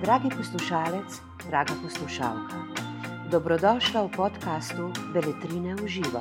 Dragi 0.00 0.28
poslušalec, 0.36 1.20
draga 1.48 1.72
poslušalka, 1.82 2.56
dobrodošla 3.30 4.02
v 4.02 4.10
podkastu 4.16 4.92
Beletrine 5.12 5.74
v 5.74 5.86
živo. 5.88 6.20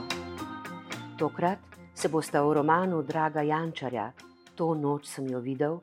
Tokrat 1.20 1.60
se 1.96 2.08
bosta 2.08 2.40
v 2.44 2.54
romanu 2.54 3.02
Draga 3.04 3.42
Jančarja, 3.42 4.14
To 4.56 4.74
noč 4.74 5.06
sem 5.06 5.28
jo 5.28 5.40
videl, 5.40 5.82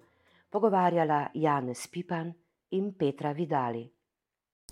pogovarjala 0.51 1.29
Janez 1.34 1.86
Pipan 1.86 2.32
in 2.71 2.93
Petra 2.98 3.32
Vidali. 3.32 3.84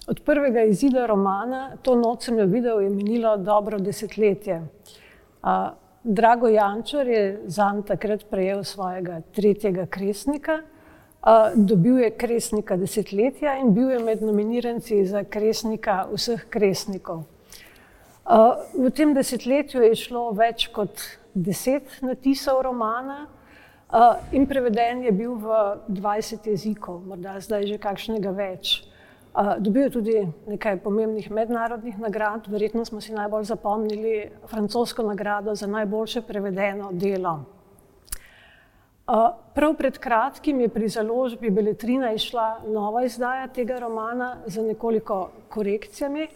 Od 0.09 0.21
prvega 0.25 0.65
izida 0.65 1.07
romana, 1.07 1.77
to 1.83 1.95
noč 1.95 2.23
sem 2.23 2.39
jo 2.39 2.47
videl, 2.47 2.81
je 2.81 2.91
minilo 2.91 3.37
dobro 3.37 3.79
desetletje. 3.79 4.63
Drago 6.05 6.49
Jančar 6.49 7.07
je 7.07 7.41
zanj 7.47 7.83
takrat 7.87 8.25
prejel 8.31 8.65
svojega 8.65 9.21
tretjega 9.35 9.87
kresnika, 9.87 10.59
dobil 11.55 11.99
je 11.99 12.11
kresnika 12.11 12.77
desetletja 12.77 13.55
in 13.61 13.71
bil 13.75 13.91
je 13.91 13.99
med 14.03 14.23
nominiranci 14.23 15.05
za 15.07 15.23
kresnika 15.25 16.09
vseh 16.11 16.43
kresnikov. 16.51 17.23
V 18.75 18.91
tem 18.91 19.15
desetletju 19.15 19.83
je 19.83 19.95
šlo 19.95 20.31
več 20.35 20.67
kot 20.75 21.07
deset 21.35 22.03
natisov 22.03 22.65
romana 22.67 23.29
in 24.33 24.47
preveden 24.51 25.05
je 25.07 25.13
bil 25.13 25.39
v 25.39 25.63
dvajset 25.87 26.47
jezikov, 26.51 27.05
morda 27.07 27.39
zdaj 27.39 27.67
že 27.71 27.79
kakšnega 27.79 28.35
več. 28.35 28.81
Dobil 29.59 29.83
je 29.83 29.91
tudi 29.91 30.29
nekaj 30.47 30.77
pomembnih 30.85 31.31
mednarodnih 31.31 31.99
nagrad, 31.99 32.47
verjetno 32.53 32.85
smo 32.85 33.01
si 33.01 33.15
najbolj 33.17 33.45
zapomnili 33.49 34.31
francosko 34.47 35.03
nagrado 35.03 35.55
za 35.55 35.67
najboljše 35.67 36.23
prevedeno 36.23 36.91
delo. 36.93 37.39
Prav 39.55 39.75
pred 39.79 39.99
kratkim 39.99 40.61
je 40.61 40.69
pri 40.69 40.89
založbi 40.89 41.51
Beletrina 41.51 42.13
izšla 42.13 42.61
nova 42.69 43.05
izdaja 43.05 43.49
tega 43.49 43.79
romana 43.79 44.37
z 44.47 44.63
nekoliko 44.63 45.31
korekcijami. 45.49 46.29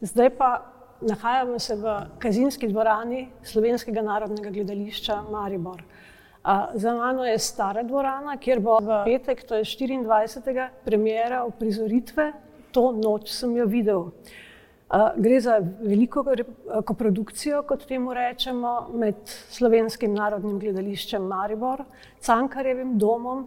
Zdaj 0.00 0.30
pa 0.30 0.62
nahajamo 1.00 1.58
se 1.58 1.76
v 1.76 2.00
Kazinski 2.18 2.68
dvorani 2.68 3.28
Slovenskega 3.42 4.02
narodnega 4.02 4.50
gledališča 4.50 5.22
Maribor. 5.30 5.82
Za 6.74 6.94
mano 6.94 7.24
je 7.24 7.38
stara 7.38 7.82
dvorana, 7.86 8.36
kjer 8.36 8.60
bo 8.60 8.78
v 8.82 9.02
petek, 9.06 9.44
to 9.46 9.60
je 9.60 9.64
štiriindvajsetega, 9.64 10.70
premiera 10.84 11.44
uprizoritve 11.46 12.32
To 12.72 12.92
noč 12.96 13.28
sem 13.36 13.52
jo 13.56 13.66
videl. 13.68 14.06
Gre 14.92 15.40
za 15.40 15.56
veliko 15.60 16.24
koprodukcijo, 16.84 17.62
kot 17.68 17.86
temu 17.88 18.12
rečemo, 18.16 18.88
med 18.92 19.16
Slovenskim 19.52 20.14
narodnim 20.16 20.58
gledališčem 20.60 21.24
Maribor, 21.28 21.84
Cankarjevim 22.20 22.98
domom 23.00 23.46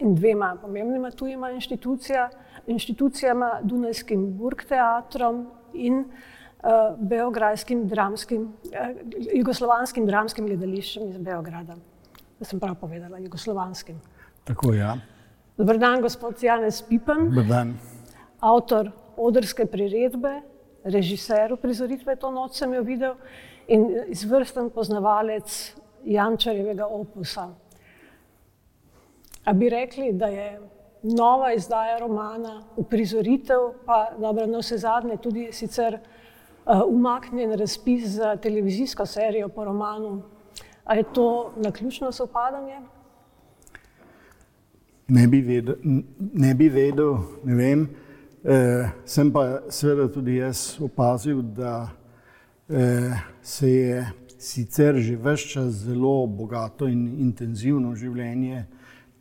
in 0.00 0.14
dvema 0.16 0.54
pomembnima 0.60 1.10
tujima 1.10 1.50
inštitucijama, 1.56 3.50
Dunajskim 3.64 4.24
Burgtheatrom 4.38 5.46
in 5.74 6.04
beograjskim 6.98 7.86
dramskim, 7.88 8.48
Jugoslovanskim 9.32 10.06
dramskim 10.08 10.48
gledališčem 10.48 11.08
iz 11.12 11.20
Beograda. 11.20 11.76
A 12.40 12.44
sem 12.44 12.60
prav 12.60 12.76
povedala, 12.78 13.18
jugoslovanskim? 13.18 13.98
Tako, 14.44 14.72
ja. 14.74 14.94
Dober 15.58 15.78
dan, 15.78 16.00
gospod 16.02 16.42
Janez 16.42 16.82
Pipan. 16.86 17.28
Dober 17.30 17.48
dan. 17.48 17.74
Avtor 18.40 18.92
odrske 19.16 19.66
priredbe, 19.66 20.40
režiser 20.84 21.52
uprizoritve 21.52 22.14
To 22.16 22.30
noč 22.30 22.60
sem 22.60 22.72
jo 22.74 22.82
videl 22.86 23.16
in 23.66 23.88
izvrsten 24.08 24.70
poznavalec 24.70 25.74
Jančarjevega 26.04 26.86
opusa. 26.86 27.48
A 29.44 29.52
bi 29.52 29.68
rekli, 29.68 30.12
da 30.12 30.26
je 30.26 30.60
nova 31.02 31.52
izdaja 31.52 31.98
romana 31.98 32.62
uprizoritev, 32.76 33.72
pa 33.86 34.10
dobro, 34.18 34.46
navsezadnje 34.46 35.16
tudi 35.16 35.48
sicer 35.52 35.98
umaknjen 36.86 37.58
razpis 37.58 38.08
za 38.20 38.36
televizijsko 38.36 39.06
serijo 39.06 39.48
po 39.48 39.64
romanu, 39.64 40.22
a 40.88 40.94
je 40.94 41.02
to 41.12 41.52
naključno 41.56 42.12
sovpadanje? 42.12 42.80
Ne 45.08 45.26
bi 45.26 45.40
vedel, 45.40 45.74
ne 46.34 46.54
bi 46.54 46.68
vedel, 46.68 47.16
ne 47.44 47.54
vem. 47.54 47.88
Sem 49.04 49.32
pa 49.32 49.60
seveda 49.70 50.08
tudi 50.12 50.36
jaz 50.36 50.80
opazil, 50.80 51.42
da 51.42 51.90
se 53.42 53.70
je 53.70 54.06
sicer 54.38 54.96
že 54.96 55.16
ves 55.16 55.40
čas 55.40 55.72
zelo 55.84 56.26
bogato 56.26 56.88
in 56.88 57.18
intenzivno 57.20 57.94
življenje 57.94 58.64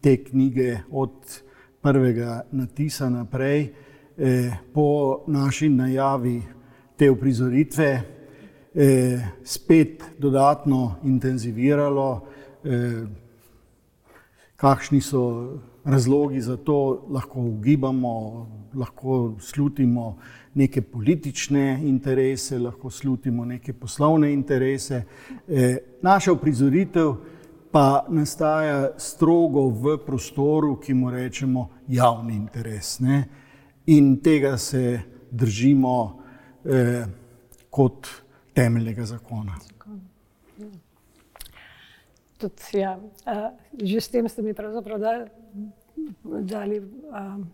te 0.01 0.17
knjige 0.23 0.77
od 0.91 1.41
prvega 1.81 2.45
natisa 2.51 3.09
naprej, 3.09 3.73
po 4.73 5.23
naši 5.27 5.69
najavi 5.69 6.41
te 6.97 7.09
uprizoritve 7.11 8.16
spet 9.43 10.03
dodatno 10.19 10.95
intenziviralo. 11.03 12.21
Kakšni 14.55 15.01
so 15.01 15.53
razlogi 15.85 16.41
za 16.41 16.57
to, 16.57 17.05
lahko 17.09 17.39
ugibamo, 17.39 18.47
lahko 18.75 19.35
slutimo 19.39 20.17
neke 20.53 20.81
politične 20.81 21.79
interese, 21.83 22.59
lahko 22.59 22.89
slutimo 22.89 23.45
neke 23.45 23.73
poslovne 23.73 24.33
interese. 24.33 25.03
Naša 26.01 26.33
uprizoritev 26.33 27.13
pa 27.71 28.05
nastaja 28.09 28.91
strogo 28.97 29.69
v 29.69 29.97
prostoru, 30.05 30.75
ki 30.81 30.94
mu 30.94 31.11
rečemo 31.11 31.69
javni 31.88 32.35
interes, 32.35 32.99
ne. 32.99 33.23
In 33.85 34.17
tega 34.23 34.57
se 34.57 34.99
držimo 35.31 36.23
kot 37.69 38.07
temeljnega 38.57 39.06
zakona. 39.06 39.57
Tudi, 42.38 42.78
ja, 42.78 42.97
že 43.78 44.01
s 44.01 44.09
tem 44.13 44.29
ste 44.29 44.41
mi 44.45 44.53
pravzaprav 44.57 45.00
dali, 45.01 45.25
dali 46.23 46.81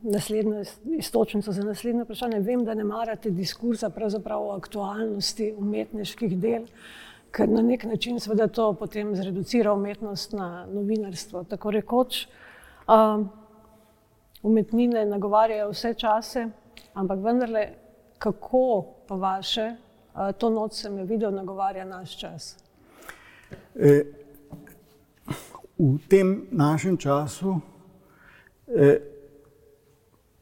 naslednjo 0.02 0.64
iztočnico 1.00 1.52
za 1.52 1.64
naslednje 1.64 2.04
vprašanje. 2.04 2.40
Vem, 2.40 2.64
da 2.64 2.76
ne 2.76 2.88
marate 2.88 3.32
diskurza 3.32 3.92
o 3.92 4.52
aktualnosti 4.56 5.54
umetniških 5.58 6.38
del, 6.40 6.68
ker 7.32 7.50
na 7.50 7.62
neki 7.62 7.88
način 7.88 8.20
seveda 8.20 8.48
to 8.48 8.74
potem 8.74 9.16
zreducira 9.16 9.74
umetnost 9.74 10.34
na 10.34 10.66
novinarstvo, 10.72 11.44
tako 11.44 11.72
rekoč. 11.72 12.28
Umetnine 14.44 15.06
nagovarjajo 15.06 15.72
vse 15.72 15.94
čase, 15.94 16.50
ampak 16.94 17.24
vendarle, 17.24 17.70
kako 18.20 18.86
po 19.08 19.18
vaše 19.18 19.74
To 20.14 20.50
noč 20.50 20.74
sem 20.74 20.98
jo 20.98 21.06
videl 21.10 21.32
nagovarja 21.34 21.86
naš 21.86 22.18
čas? 22.18 22.58
V 25.78 25.98
tem 26.10 26.48
našem 26.52 26.98
času 26.98 27.62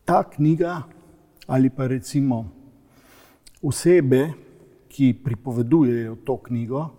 ta 0.05 0.23
knjiga 0.23 0.81
ali 1.47 1.69
pa 1.69 1.87
recimo 1.87 2.45
osebe, 3.63 4.33
ki 4.91 5.13
pripovedujejo 5.23 6.15
to 6.25 6.35
knjigo, 6.37 6.89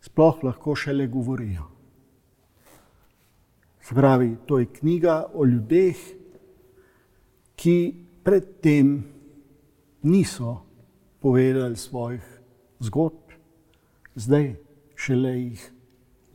sploh 0.00 0.44
lahko 0.44 0.74
šele 0.76 1.06
govorijo. 1.08 1.64
Se 3.80 3.94
pravi, 3.94 4.36
to 4.46 4.58
je 4.58 4.66
knjiga 4.66 5.30
o 5.34 5.44
ljudeh, 5.44 5.96
ki 7.56 7.76
pred 8.24 8.60
tem 8.60 9.04
niso 10.02 10.60
povedali 11.24 11.76
svojih 11.76 12.24
zgodb, 12.84 13.32
zdaj 14.14 14.50
šele 14.94 15.30
jih 15.40 15.62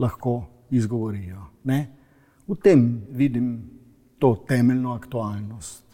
lahko 0.02 0.48
izgovorijo, 0.74 1.44
ne. 1.64 1.78
V 2.48 2.56
tem 2.58 3.04
vidim 3.12 3.70
to 4.20 4.34
temeljno 4.48 4.96
aktualnost 4.98 5.86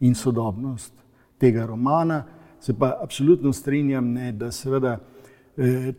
in 0.00 0.14
sodobnost 0.14 0.92
tega 1.38 1.66
romana. 1.66 2.24
Se 2.60 2.72
pa 2.72 2.96
absolutno 3.02 3.52
strinjam, 3.52 4.12
ne, 4.12 4.32
da 4.32 4.48
seveda 4.52 4.96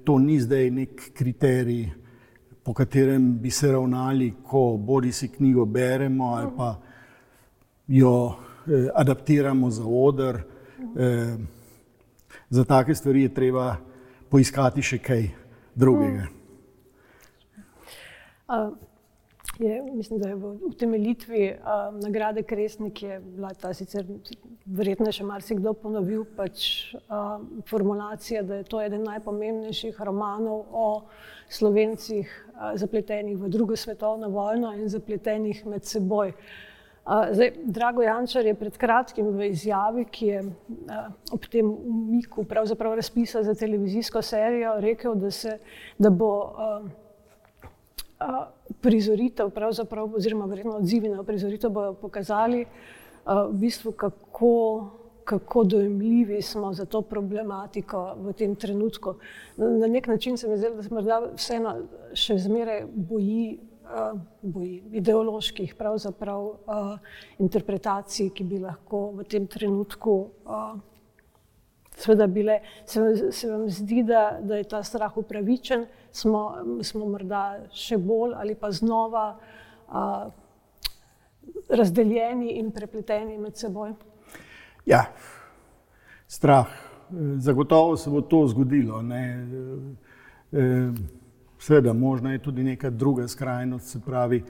to 0.04 0.18
ni 0.20 0.40
zdaj 0.42 0.72
neki 0.72 1.12
kriterij, 1.14 1.90
po 2.64 2.74
katerem 2.74 3.38
bi 3.40 3.52
se 3.52 3.72
ravnali, 3.72 4.34
ko 4.44 4.78
bodisi 4.78 5.28
knjigo 5.28 5.66
beremo 5.66 6.34
ali 6.34 6.50
pa 6.58 6.76
jo 7.88 8.36
adaptiramo 8.96 9.70
za 9.70 9.86
oder. 9.86 10.42
Za 12.50 12.64
take 12.66 12.96
stvari 12.96 13.22
je 13.22 13.34
treba 13.34 13.76
poiskati 14.30 14.82
še 14.82 14.98
kaj 14.98 15.30
drugega. 15.76 16.28
je, 19.60 19.84
mislim, 19.94 20.20
da 20.20 20.30
je 20.30 20.36
v 20.36 20.54
utemeljitvi 20.70 21.42
uh, 21.52 22.00
nagrade 22.04 22.44
Kresnik 22.44 23.04
je 23.04 23.20
bila 23.20 23.50
ta 23.54 23.74
sicer 23.74 24.06
verjetno 24.66 25.12
še 25.12 25.26
marsikdo 25.28 25.74
ponovil, 25.74 26.24
pač 26.38 26.94
uh, 26.94 27.42
formulacija, 27.68 28.44
da 28.44 28.62
je 28.62 28.70
to 28.70 28.82
eden 28.82 29.04
najpomembnejših 29.04 30.00
romanov 30.00 30.66
o 30.72 30.88
slovencih 31.50 32.30
uh, 32.30 32.72
zapletenih 32.80 33.38
v 33.38 33.52
drugo 33.52 33.76
svetovno 33.76 34.30
vojno 34.30 34.74
in 34.80 34.90
zapletenih 34.90 35.66
med 35.66 35.86
seboj. 35.86 36.34
Uh, 36.34 36.69
zdaj, 37.32 37.52
Drago 37.66 38.02
Jančar 38.02 38.46
je 38.46 38.54
pred 38.54 38.78
kratkim 38.78 39.32
v 39.34 39.50
izjavi, 39.50 40.06
ki 40.06 40.28
je 40.28 40.42
ob 41.34 41.48
tem 41.50 41.66
umiku 41.66 42.46
razpisa 42.96 43.44
za 43.44 43.56
televizijsko 43.56 44.22
serijo, 44.22 44.76
rekel, 44.80 45.16
da, 45.16 45.32
se, 45.32 45.58
da 45.98 46.10
bo 46.10 46.32
prizoritev, 48.82 49.52
oziroma 50.16 50.46
verjetno 50.46 50.78
odzivi 50.78 51.10
na 51.10 51.24
prizoritev, 51.24 51.72
bodo 51.72 51.94
pokazali, 51.94 52.66
v 53.26 53.54
bistvu, 53.54 53.92
kako, 53.92 54.90
kako 55.24 55.64
dojemljivi 55.64 56.42
smo 56.42 56.74
za 56.74 56.86
to 56.86 57.02
problematiko 57.02 58.16
v 58.18 58.34
tem 58.34 58.56
trenutku. 58.56 59.16
Na 59.58 59.88
nek 59.88 60.08
način 60.08 60.38
se 60.38 60.48
mi 60.48 60.58
zdi, 60.58 60.68
da 60.76 60.84
se 60.84 60.94
morda 60.94 61.22
vseeno 61.36 61.76
še 62.14 62.38
zmeraj 62.38 62.86
boji. 62.94 63.60
Uh, 63.90 64.20
boji 64.42 64.84
ideoloških 64.94 65.72
uh, 65.74 66.98
interpretacij, 67.40 68.30
ki 68.30 68.44
bi 68.44 68.60
lahko 68.62 69.12
v 69.18 69.24
tem 69.26 69.48
trenutku 69.50 70.14
uh, 70.46 70.78
Seveda 72.00 72.28
bile, 72.28 72.60
se, 72.86 73.32
se 73.32 73.52
vam 73.52 73.70
zdi, 73.70 74.04
da, 74.04 74.40
da 74.42 74.56
je 74.56 74.64
ta 74.64 74.84
strah 74.84 75.18
upravičen, 75.18 75.86
smo, 76.12 76.44
smo 76.82 77.10
morda 77.12 77.42
še 77.76 77.98
bolj 78.00 78.38
ali 78.40 78.56
pa 78.56 78.72
znova 78.72 79.26
a, 79.88 80.04
razdeljeni 81.70 82.56
in 82.62 82.72
prepleteni 82.72 83.36
med 83.38 83.60
seboj? 83.60 83.92
Ja, 84.88 85.10
strah. 86.28 86.72
Zagotovo 87.42 87.98
se 87.98 88.10
bo 88.14 88.22
to 88.22 88.44
zgodilo. 88.48 89.02
Ne. 89.02 89.22
E, 90.54 90.66
seveda, 91.60 91.94
možno 91.94 92.32
je 92.32 92.40
tudi 92.40 92.64
neka 92.64 92.90
druga 92.90 93.28
skrajnost, 93.28 93.88
se 93.88 94.00
pravi, 94.06 94.44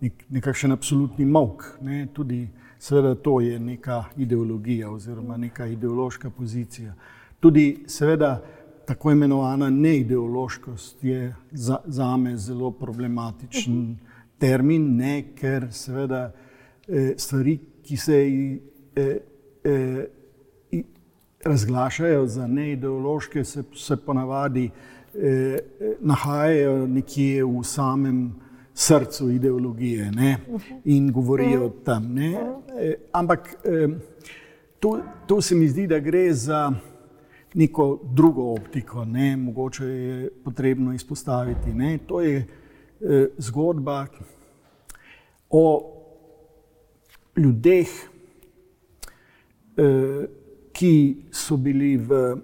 nek, 0.00 0.24
nekakšen 0.28 0.72
absolutni 0.72 1.24
mok. 1.24 1.64
Ne. 1.80 2.06
Tudi 2.12 2.48
Seveda 2.82 3.14
to 3.14 3.40
je 3.40 3.58
neka 3.60 4.04
ideologija 4.16 4.90
oziroma 4.90 5.36
neka 5.36 5.66
ideološka 5.66 6.30
pozicija. 6.30 6.94
Tudi 7.40 7.84
seveda 7.86 8.42
tako 8.86 9.12
imenovana 9.12 9.70
neideološkost 9.70 11.04
je 11.04 11.34
za, 11.50 11.78
za 11.84 12.16
me 12.16 12.36
zelo 12.36 12.70
problematičen 12.70 13.98
termin, 14.38 14.96
ne, 14.96 15.22
ker 15.38 15.68
seveda 15.70 16.32
eh, 16.88 17.14
stvari, 17.16 17.58
ki 17.82 17.96
se 17.96 18.18
eh, 18.96 19.16
eh, 19.64 20.04
razglašajo 21.44 22.26
za 22.26 22.46
neideološke, 22.46 23.44
se, 23.44 23.62
se 23.74 23.96
ponavadi 23.96 24.64
eh, 24.64 25.01
nahajajo 26.00 26.86
nekje 26.86 27.44
v 27.44 27.62
samem 27.64 28.32
srcu 28.74 29.30
ideologije 29.30 30.10
ne? 30.10 30.36
in 30.84 31.12
govorijo 31.12 31.68
tam. 31.84 32.14
Ne? 32.14 32.32
E, 32.80 32.94
ampak 33.12 33.54
tu, 34.80 34.98
tu 35.26 35.40
se 35.40 35.54
mi 35.54 35.68
zdi, 35.68 35.86
da 35.86 35.98
gre 35.98 36.32
za 36.34 36.72
neko 37.54 38.00
drugo 38.12 38.52
optiko, 38.52 39.04
ne? 39.04 39.36
mogoče 39.36 39.84
je 39.84 40.30
potrebno 40.44 40.92
izpostaviti. 40.94 41.74
Ne? 41.74 41.98
To 42.06 42.20
je 42.20 42.36
e, 43.00 43.28
zgodba 43.38 44.06
o 45.50 45.92
ljudeh, 47.36 47.88
e, 49.76 50.26
ki 50.72 51.16
so 51.30 51.56
bili 51.56 51.96
v 51.96 52.36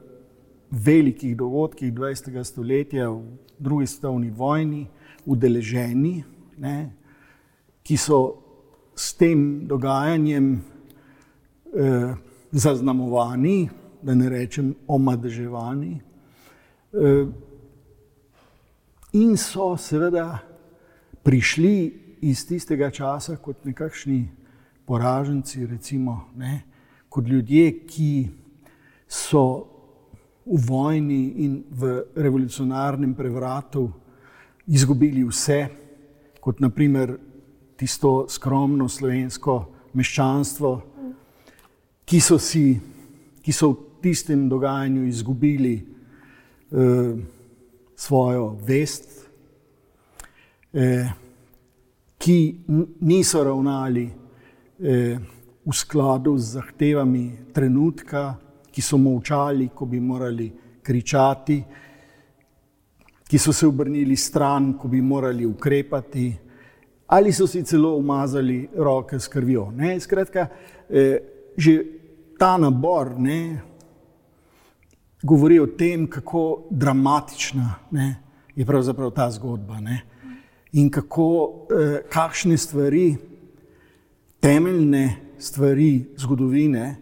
velikih 0.71 1.37
dogodkih 1.37 1.93
20. 1.93 2.45
stoletja, 2.45 3.11
v 3.11 3.23
drugi 3.59 3.87
svetovni 3.87 4.31
vojni 4.31 4.87
udeleženi, 5.27 6.25
ne, 6.59 6.91
ki 7.83 7.97
so 7.97 8.21
s 8.97 9.15
tem 9.17 9.67
dogajanjem 9.69 10.61
eh, 11.75 12.15
zaznamovani, 12.53 13.69
da 14.03 14.15
ne 14.15 14.29
rečem 14.29 14.75
omadeževani, 14.87 16.01
eh, 16.93 17.27
in 19.13 19.37
so 19.37 19.77
seveda 19.77 20.39
prišli 21.23 22.09
iz 22.21 22.47
tistega 22.47 22.91
časa 22.91 23.37
kot 23.37 23.65
nekakšni 23.65 24.29
poraženci, 24.87 25.67
recimo, 25.67 26.29
ne, 26.37 26.63
kot 27.09 27.27
ljudje, 27.29 27.87
ki 27.87 28.29
so 29.09 29.78
v 30.49 30.61
vojni 30.67 31.45
in 31.45 31.65
v 31.71 32.05
revolucionarnem 32.17 33.15
prevratu 33.15 33.91
izgubili 34.67 35.25
vse, 35.25 35.69
kot 36.41 36.61
naprimer 36.61 37.19
tisto 37.77 38.27
skromno 38.29 38.89
slovensko 38.89 39.59
meščanstvo, 39.93 40.71
ki 42.09 42.21
so, 42.21 42.39
si, 42.41 42.81
ki 43.45 43.53
so 43.53 43.73
v 43.73 44.01
tistem 44.03 44.49
dogajanju 44.49 45.05
izgubili 45.07 45.75
eh, 45.77 47.17
svojo 47.97 48.57
vest, 48.65 49.29
eh, 50.73 51.13
ki 52.19 52.39
niso 53.01 53.45
ravnali 53.45 54.07
eh, 54.09 55.19
v 55.69 55.73
skladu 55.77 56.39
z 56.39 56.57
zahtevami 56.57 57.53
trenutka, 57.53 58.39
ki 58.79 58.83
so 58.87 58.95
molčali, 59.03 59.73
ko 59.75 59.91
bi 59.91 59.99
morali 59.99 60.47
kričati 60.83 61.59
ki 63.29 63.39
so 63.39 63.53
se 63.53 63.67
obrnili 63.67 64.17
stran, 64.17 64.73
ko 64.79 64.89
bi 64.89 65.01
morali 65.01 65.45
ukrepati, 65.45 66.33
ali 67.07 67.33
so 67.33 67.47
si 67.47 67.65
celo 67.65 67.97
umazali 67.97 68.69
roke 68.77 69.21
s 69.21 69.29
krvjo. 69.29 69.71
Ne? 69.71 70.01
Skratka, 70.01 70.49
eh, 70.89 71.21
že 71.57 71.85
ta 72.39 72.57
nabor 72.57 73.19
ne, 73.19 73.61
govori 75.23 75.59
o 75.59 75.67
tem, 75.67 76.07
kako 76.07 76.69
dramatična 76.71 77.75
ne, 77.91 78.15
je 78.57 78.65
pravzaprav 78.65 79.11
ta 79.11 79.31
zgodba 79.31 79.81
ne? 79.81 80.01
in 80.73 80.91
kako, 80.91 81.29
eh, 81.69 82.01
kakšne 82.09 82.57
stvari, 82.57 83.17
temeljne 84.41 85.35
stvari 85.39 86.15
zgodovine, 86.17 86.97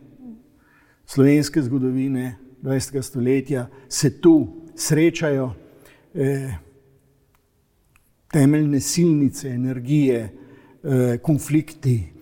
slovenske 1.06 1.62
zgodovine 1.62 2.36
20. 2.62 3.02
stoletja, 3.02 3.66
se 3.88 4.20
tu 4.20 4.48
srečajo 4.76 5.52
eh, 6.14 6.54
temeljne 8.32 8.80
silnice 8.80 9.48
energije, 9.48 10.20
eh, 10.84 11.18
konflikti, 11.22 12.12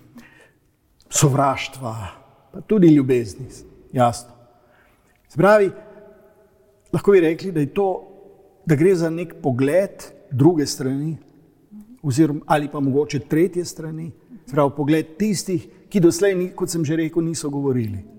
sovraštva, 1.11 2.09
pa 2.53 2.61
tudi 2.61 2.89
ljubezni. 2.89 3.47
Jasno. 3.93 4.31
Spravi, 5.29 5.71
lahko 6.93 7.13
bi 7.13 7.21
rekli, 7.21 7.53
da, 7.53 7.67
to, 7.67 7.89
da 8.67 8.77
gre 8.77 8.95
za 8.95 9.11
nek 9.11 9.35
pogled 9.43 10.05
druge 10.31 10.67
strani, 10.67 11.17
oziroma 12.03 12.41
ali 12.47 12.69
pa 12.73 12.81
mogoče 12.81 13.19
tretje 13.19 13.65
strani, 13.65 14.11
spravi, 14.47 14.71
pogled 14.77 15.17
tistih, 15.19 15.67
ki 15.89 16.01
doslej, 16.01 16.51
kot 16.57 16.71
sem 16.71 16.85
že 16.85 16.97
rekel, 16.97 17.23
niso 17.25 17.51
govorili. 17.51 18.14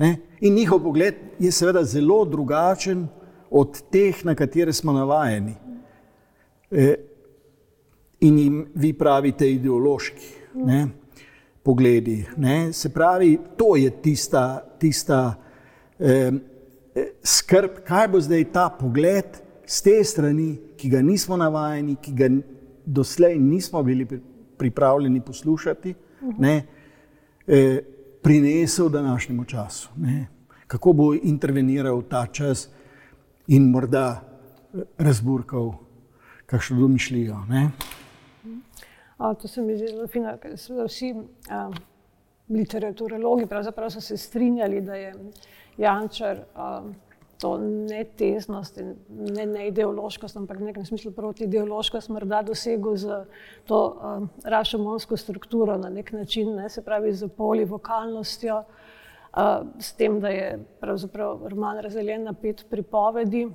Ne? 0.00 0.16
In 0.40 0.54
njihov 0.54 0.80
pogled 0.80 1.14
je 1.38 1.52
seveda 1.52 1.84
zelo 1.84 2.24
drugačen 2.24 3.06
od 3.50 3.82
teh, 3.90 4.24
na 4.24 4.34
katere 4.34 4.72
smo 4.72 4.92
navajeni. 4.92 5.54
E, 6.70 6.94
in 8.20 8.38
jim 8.38 8.66
vi 8.74 8.92
pravite 8.92 9.50
ideološki 9.52 10.40
ne, 10.54 10.88
pogledi. 11.62 12.24
Ne. 12.36 12.72
Se 12.72 12.88
pravi, 12.88 13.38
to 13.56 13.76
je 13.76 13.90
tista, 13.90 14.64
tista 14.78 15.34
eh, 15.98 16.32
skrb, 17.22 17.82
kaj 17.86 18.08
bo 18.08 18.20
zdaj 18.20 18.44
ta 18.52 18.68
pogled 18.80 19.40
z 19.66 19.82
te 19.82 20.00
strani, 20.04 20.50
ki 20.76 20.88
ga 20.90 21.02
nismo 21.04 21.36
navajeni, 21.36 21.96
ki 22.02 22.12
ga 22.16 22.30
doslej 22.86 23.38
nismo 23.38 23.82
bili 23.82 24.06
pripravljeni 24.58 25.20
poslušati, 25.20 25.94
ne, 26.38 26.62
eh, 27.46 27.80
prinesel 28.22 28.88
v 28.88 28.92
današnjem 28.92 29.44
času. 29.44 29.88
Ne. 29.96 30.26
Kako 30.66 30.92
bo 30.92 31.14
interveniral 31.14 32.02
ta 32.02 32.26
čas? 32.26 32.68
in 33.50 33.70
morda 33.70 34.20
eh, 34.74 34.82
razburkal 34.98 35.72
kakšno 36.46 36.80
domišljijo. 36.80 37.36
A, 39.18 39.34
to 39.34 39.48
se 39.48 39.62
mi 39.62 39.76
zdi 39.76 39.88
zelo 39.88 40.06
fino, 40.06 40.32
ker 40.42 40.56
so 40.58 40.86
vsi 40.86 41.12
a, 41.50 41.68
literaturologi 42.48 43.46
pravzaprav 43.46 43.90
so 43.90 44.00
se 44.00 44.16
strinjali, 44.16 44.80
da 44.80 44.94
je 44.94 45.12
Jančar 45.78 46.44
a, 46.54 46.82
to 47.40 47.58
ne 47.58 48.04
teznost 48.04 48.78
in 48.78 48.94
ne, 49.08 49.46
ne 49.46 49.66
ideološkost, 49.68 50.36
ampak 50.36 50.58
v 50.60 50.68
nekem 50.68 50.84
smislu 50.84 51.12
proti 51.16 51.46
ideološkost 51.48 52.12
morda 52.12 52.42
dosegel 52.44 52.96
z 53.00 53.22
to 53.68 53.78
um, 53.96 54.28
rašomonsko 54.44 55.16
strukturo 55.16 55.78
na 55.78 55.88
nek 55.88 56.12
način, 56.12 56.52
ne, 56.56 56.68
se 56.68 56.84
pravi 56.84 57.14
z 57.16 57.28
polivokalnostjo, 57.36 58.58
uh, 58.60 59.40
s 59.78 59.92
tem, 59.96 60.20
da 60.20 60.28
je 60.28 60.58
pravzaprav 60.80 61.46
roman 61.48 61.80
razdeljen 61.80 62.28
na 62.28 62.32
pet 62.32 62.66
pripovedi 62.70 63.46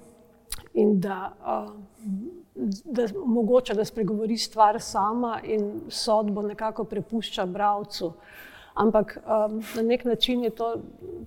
in 0.73 0.99
da, 0.99 1.19
uh, 1.45 1.69
da 2.85 3.07
mogoče, 3.25 3.73
da 3.73 3.85
spregovori 3.85 4.37
stvar 4.37 4.81
sama 4.81 5.39
in 5.43 5.81
sodbo 5.89 6.41
nekako 6.41 6.83
prepušča 6.83 7.45
bravcu. 7.45 8.13
Ampak 8.75 9.17
um, 9.17 9.61
na 9.75 9.81
nek 9.81 10.05
način 10.05 10.43
je 10.43 10.49
to, 10.49 10.75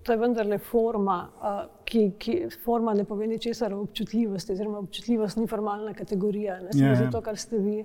to 0.02 0.12
je 0.12 0.19
vendarle 0.19 0.59
forma, 0.59 1.28
uh, 1.40 1.71
ki, 1.85 2.11
ki 2.19 2.35
forma 2.64 2.95
ne 2.95 3.05
pove 3.05 3.26
ničesar 3.26 3.75
o 3.75 3.81
občutljivosti, 3.81 4.52
oziroma 4.52 4.78
občutljivost 4.78 5.37
ni 5.37 5.47
formalna 5.47 5.95
kategorija, 5.95 6.61
ne 6.61 6.73
samo 6.73 6.87
ja, 6.87 6.97
zato, 6.97 7.21
kar 7.21 7.37
ste 7.37 7.59
vi. 7.59 7.85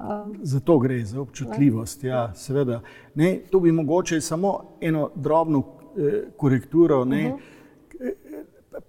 Um, 0.00 0.38
zato 0.42 0.78
gre 0.78 1.04
za 1.04 1.20
občutljivost, 1.20 2.04
ja, 2.04 2.34
seveda. 2.34 2.80
Ne, 3.14 3.40
to 3.50 3.60
bi 3.60 3.72
mogoče 3.72 4.20
samo 4.20 4.60
eno 4.80 5.10
drobno 5.14 5.62
eh, 5.98 6.22
korekturo. 6.36 7.04
Ne, 7.04 7.26
uh 7.28 7.34
-huh. 7.34 7.59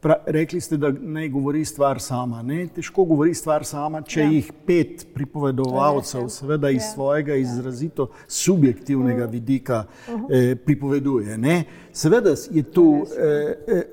Pra, 0.01 0.15
rekli 0.25 0.61
ste, 0.61 0.77
da 0.77 0.91
naj 0.91 1.29
govori 1.29 1.65
stvar 1.65 1.99
sama. 1.99 2.43
Ne? 2.45 2.67
Težko 2.75 3.03
govori 3.05 3.33
stvar 3.33 3.65
sama, 3.65 4.03
če 4.05 4.19
ja. 4.21 4.27
jih 4.29 4.51
pet 4.65 5.07
pripovedovalcev, 5.13 6.27
seveda 6.29 6.69
iz 6.69 6.83
ja. 6.83 6.89
svojega 6.93 7.33
ja. 7.33 7.41
izrazito 7.41 8.11
subjektivnega 8.27 9.25
uh. 9.25 9.31
vidika, 9.31 9.83
uh 10.07 10.13
-huh. 10.13 10.51
eh, 10.51 10.55
pripoveduje. 10.55 11.37
Ne? 11.37 11.63
Seveda 11.93 12.35
je 12.51 12.63
tu 12.63 13.05
eh, 13.17 13.55
eh, 13.67 13.83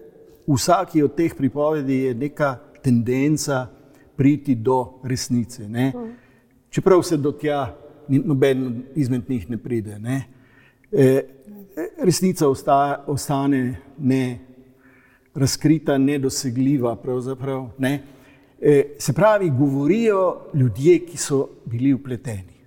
v 0.47 0.55
vsaki 0.55 1.03
od 1.03 1.15
teh 1.15 1.35
pripovedi 1.35 2.15
neka 2.15 2.59
tendenca 2.83 3.67
priti 4.17 4.55
do 4.55 5.01
resnice. 5.05 5.63
Uh 5.63 5.71
-huh. 5.71 6.13
Čeprav 6.71 7.03
se 7.03 7.17
do 7.17 7.33
tja 7.33 7.77
noben 8.09 8.83
izmed 8.95 9.23
njih 9.29 9.51
ne 9.51 9.59
pride. 9.59 9.99
Ne? 9.99 10.25
Eh, 10.93 11.23
resnica 11.99 12.49
ostaja, 12.49 13.05
ostane 13.07 13.77
ne 13.99 14.48
razkrita, 15.39 15.99
nedosegljiva. 15.99 16.97
Ne? 17.79 18.03
E, 18.61 18.95
se 18.99 19.13
pravi, 19.13 19.51
govorijo 19.51 20.51
ljudje, 20.55 20.99
ki 21.07 21.17
so 21.17 21.49
bili 21.65 21.93
upleteni. 21.95 22.59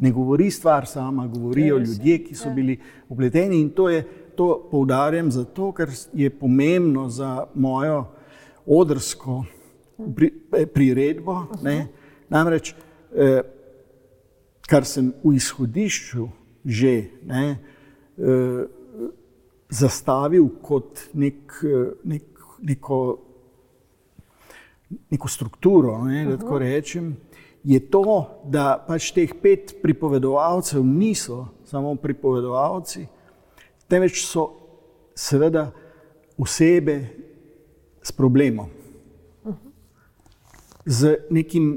Ne 0.00 0.10
govori 0.12 0.50
stvar 0.50 0.86
sama, 0.86 1.26
govorijo 1.26 1.78
ljudje, 1.78 2.18
ki 2.24 2.34
so 2.34 2.48
ja. 2.48 2.54
bili 2.54 2.78
upleteni. 3.08 3.60
In 3.60 3.70
to, 3.70 3.88
je, 3.88 4.02
to 4.36 4.68
poudarjam 4.70 5.30
zato, 5.30 5.72
ker 5.72 5.88
je 6.12 6.30
pomembno 6.30 7.08
za 7.08 7.46
mojo 7.54 8.04
odrsko 8.66 9.44
pri, 10.16 10.32
eh, 10.52 10.66
priredbo. 10.66 11.46
Ne? 11.62 11.86
Namreč, 12.28 12.74
eh, 13.14 13.42
kar 14.66 14.84
sem 14.84 15.12
v 15.24 15.36
izhodišču 15.36 16.28
že 16.66 17.22
ne, 17.22 17.58
eh, 18.18 18.66
zastavil 19.68 20.48
kot 20.62 21.08
nek, 21.14 21.52
nek, 22.04 22.24
neko, 22.62 22.98
neko 25.10 25.28
strukturo, 25.28 25.98
ne, 26.04 26.24
da 26.26 26.36
tako 26.38 26.58
rečem, 26.58 27.16
je 27.66 27.80
to, 27.90 28.04
da 28.46 28.76
pač 28.86 29.10
teh 29.14 29.32
pet 29.42 29.74
pripovedovalcev 29.82 30.84
niso 30.86 31.48
samo 31.66 31.96
pripovedovalci, 31.98 33.06
temveč 33.90 34.22
so 34.22 34.46
seveda 35.18 35.72
osebe 36.38 37.00
s 38.02 38.12
problemom. 38.14 38.70
Z 40.86 41.26
nekim 41.34 41.72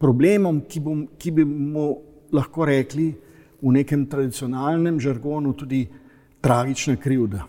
problemom, 0.00 0.60
ki, 0.68 0.80
bom, 0.84 1.06
ki 1.16 1.32
bi 1.32 1.44
mu 1.44 1.86
lahko 2.32 2.68
rekli 2.68 3.08
v 3.60 3.72
nekem 3.72 4.04
tradicionalnem 4.08 5.00
žargonu 5.00 5.54
tudi 5.56 5.86
tragična 6.40 6.96
krivda. 6.96 7.44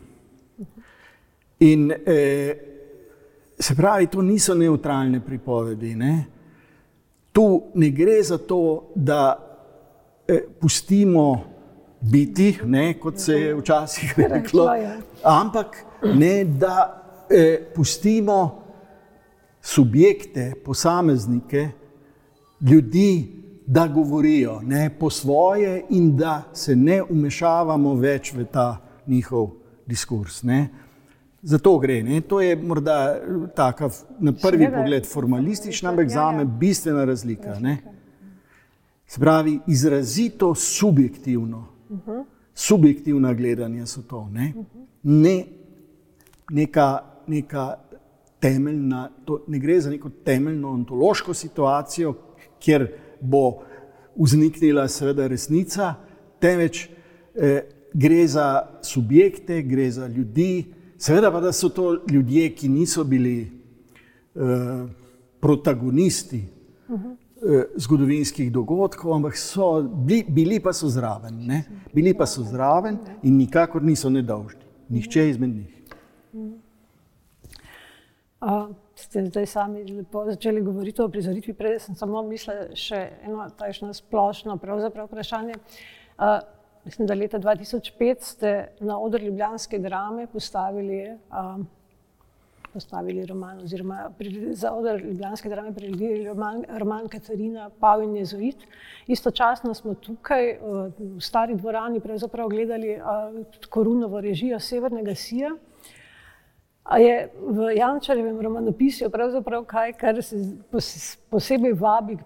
In 1.59 1.91
eh, 1.91 2.55
se 3.59 3.75
pravi, 3.75 4.07
to 4.07 4.21
niso 4.21 4.55
neutralne 4.55 5.19
pripovedi. 5.19 5.95
Ne? 5.95 6.25
Tu 7.31 7.63
ne 7.73 7.89
gre 7.89 8.23
za 8.23 8.37
to, 8.37 8.91
da 8.95 9.47
eh, 10.27 10.43
pustimo 10.59 11.43
biti, 12.01 12.57
ne, 12.65 12.93
kot 12.99 13.19
se 13.19 13.33
je 13.33 13.55
včasih 13.55 14.13
reklo, 14.33 14.69
ampak 15.23 15.85
ne, 16.03 16.45
da 16.45 17.03
eh, 17.29 17.71
pustimo 17.75 18.63
subjekte, 19.61 20.53
posameznike, 20.65 21.69
ljudi, 22.61 23.40
da 23.71 23.87
govorijo 23.87 24.61
ne, 24.61 24.89
po 24.99 25.09
svoje 25.09 25.85
in 25.89 26.17
da 26.17 26.43
se 26.53 26.75
ne 26.75 27.03
umešavamo 27.09 27.93
več 27.95 28.33
v 28.33 28.43
ta 28.45 28.77
njihov 29.07 29.47
diskurs. 29.87 30.43
Ne. 30.43 30.67
Zato 31.41 31.77
gre. 31.79 32.01
Ne. 32.03 32.19
To 32.21 32.41
je 32.41 32.55
morda 32.55 33.15
taka, 33.55 33.89
na 34.19 34.33
prvi 34.33 34.65
Šveda, 34.65 34.77
pogled 34.77 35.07
formalistična, 35.07 35.89
ampak 35.89 36.09
ja, 36.09 36.13
za 36.13 36.31
me 36.31 36.43
ja. 36.43 36.45
bistvena 36.45 37.05
razlika. 37.05 37.55
Ne. 37.59 37.77
Se 39.07 39.19
pravi, 39.19 39.59
izrazito 39.67 40.55
subjektivno, 40.55 41.63
uh. 41.89 41.99
-huh. 41.99 42.23
subjektivna 42.53 43.33
gledanja 43.33 43.85
so 43.85 44.01
to. 44.01 44.27
Ne, 44.31 44.53
ne 45.03 45.45
neka, 46.51 46.99
neka 47.27 47.75
temeljna, 48.39 49.09
to 49.25 49.39
ne 49.47 49.59
gre 49.59 49.79
za 49.79 49.89
neko 49.89 50.09
temeljno 50.09 50.71
ontološko 50.71 51.33
situacijo, 51.33 52.13
kjer 52.59 52.91
bo 53.21 53.61
vzniknila 54.15 54.87
seveda 54.87 55.27
resnica, 55.27 55.93
temveč 56.39 56.89
eh, 57.35 57.61
gre 57.93 58.27
za 58.27 58.67
subjekte, 58.83 59.61
gre 59.61 59.91
za 59.91 60.07
ljudi, 60.07 60.65
seveda 60.97 61.31
pa 61.31 61.39
da 61.39 61.51
so 61.51 61.69
to 61.69 62.03
ljudje, 62.11 62.49
ki 62.55 62.69
niso 62.69 63.03
bili 63.03 63.41
eh, 63.41 64.85
protagonisti 65.39 66.43
eh, 66.89 67.63
zgodovinskih 67.75 68.51
dogodkov, 68.51 69.13
ampak 69.13 69.37
so 69.37 69.81
bili, 69.81 70.25
bili 70.29 70.59
pa 70.59 70.73
so 70.73 70.89
zraven, 70.89 71.45
ne? 71.47 71.63
bili 71.93 72.13
pa 72.13 72.25
so 72.25 72.43
zraven 72.43 72.97
in 73.23 73.37
nikakor 73.37 73.83
niso 73.83 74.09
nedolžni, 74.09 74.61
nihče 74.89 75.29
izmed 75.29 75.55
njih. 75.55 75.77
Uh 78.41 78.80
ste 79.01 79.25
zdaj 79.25 79.45
sami 79.45 79.83
lepo 79.83 80.25
začeli 80.25 80.61
govoriti 80.61 81.01
o 81.01 81.09
prizoritvi, 81.09 81.53
prej 81.53 81.79
sem 81.87 81.95
samo 81.97 82.21
mislila 82.27 82.69
še 82.77 83.01
eno 83.25 83.47
tajšno 83.57 83.93
splošno 83.97 84.57
vprašanje. 85.09 85.57
Uh, 86.17 86.39
mislim, 86.85 87.07
da 87.07 87.17
leta 87.17 87.39
2005 87.39 88.15
ste 88.21 88.51
na 88.79 88.99
odr 88.99 89.23
Ljubljanske 89.23 89.79
drame 89.79 90.27
postavili, 90.27 90.99
uh, 91.29 91.63
postavili 92.73 93.25
roman, 93.25 93.63
oziroma 93.63 94.11
za 94.51 94.71
odr 94.71 95.01
Ljubljanske 95.03 95.49
drame 95.49 95.73
priredili 95.73 96.27
roman, 96.27 96.63
roman 96.77 97.09
Katarina 97.09 97.69
Pav 97.79 98.03
in 98.03 98.15
Jezuit. 98.15 98.67
Istočasno 99.07 99.73
smo 99.73 99.93
tukaj 99.93 100.53
uh, 100.53 100.87
v 100.99 101.19
stari 101.19 101.55
dvorani 101.55 101.99
gledali 102.49 102.95
uh, 102.95 103.43
korunovo 103.69 104.21
režijo 104.21 104.59
Severnega 104.59 105.15
Sija. 105.15 105.55
Je 106.99 107.29
v 107.47 107.75
Jančarjevem 107.77 108.41
romanopisju 108.41 109.09
pravzaprav 109.09 109.63
kaj, 109.65 109.93
kar 109.93 110.17
se 110.23 110.35
posebej 111.29 111.73
vabi 111.73 112.17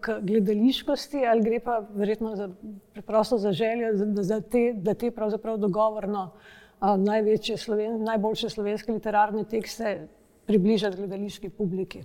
k 0.00 0.20
gledališkosti, 0.22 1.26
ali 1.26 1.44
gre 1.44 1.60
pa 1.60 1.82
verjetno 1.94 2.36
za, 2.36 2.48
preprosto 2.92 3.38
za 3.38 3.52
željo, 3.52 3.92
da, 3.92 4.22
za 4.22 4.40
te, 4.40 4.72
da 4.76 4.94
te 4.94 5.10
pravzaprav 5.10 5.58
dogovorno 5.58 6.30
a, 6.80 6.96
največje 6.96 7.56
sloven, 7.56 8.02
najboljše 8.04 8.48
slovenske 8.48 8.92
literarne 8.92 9.44
tekste 9.44 10.08
približati 10.46 10.96
gledališki 10.96 11.48
publiki. 11.48 12.04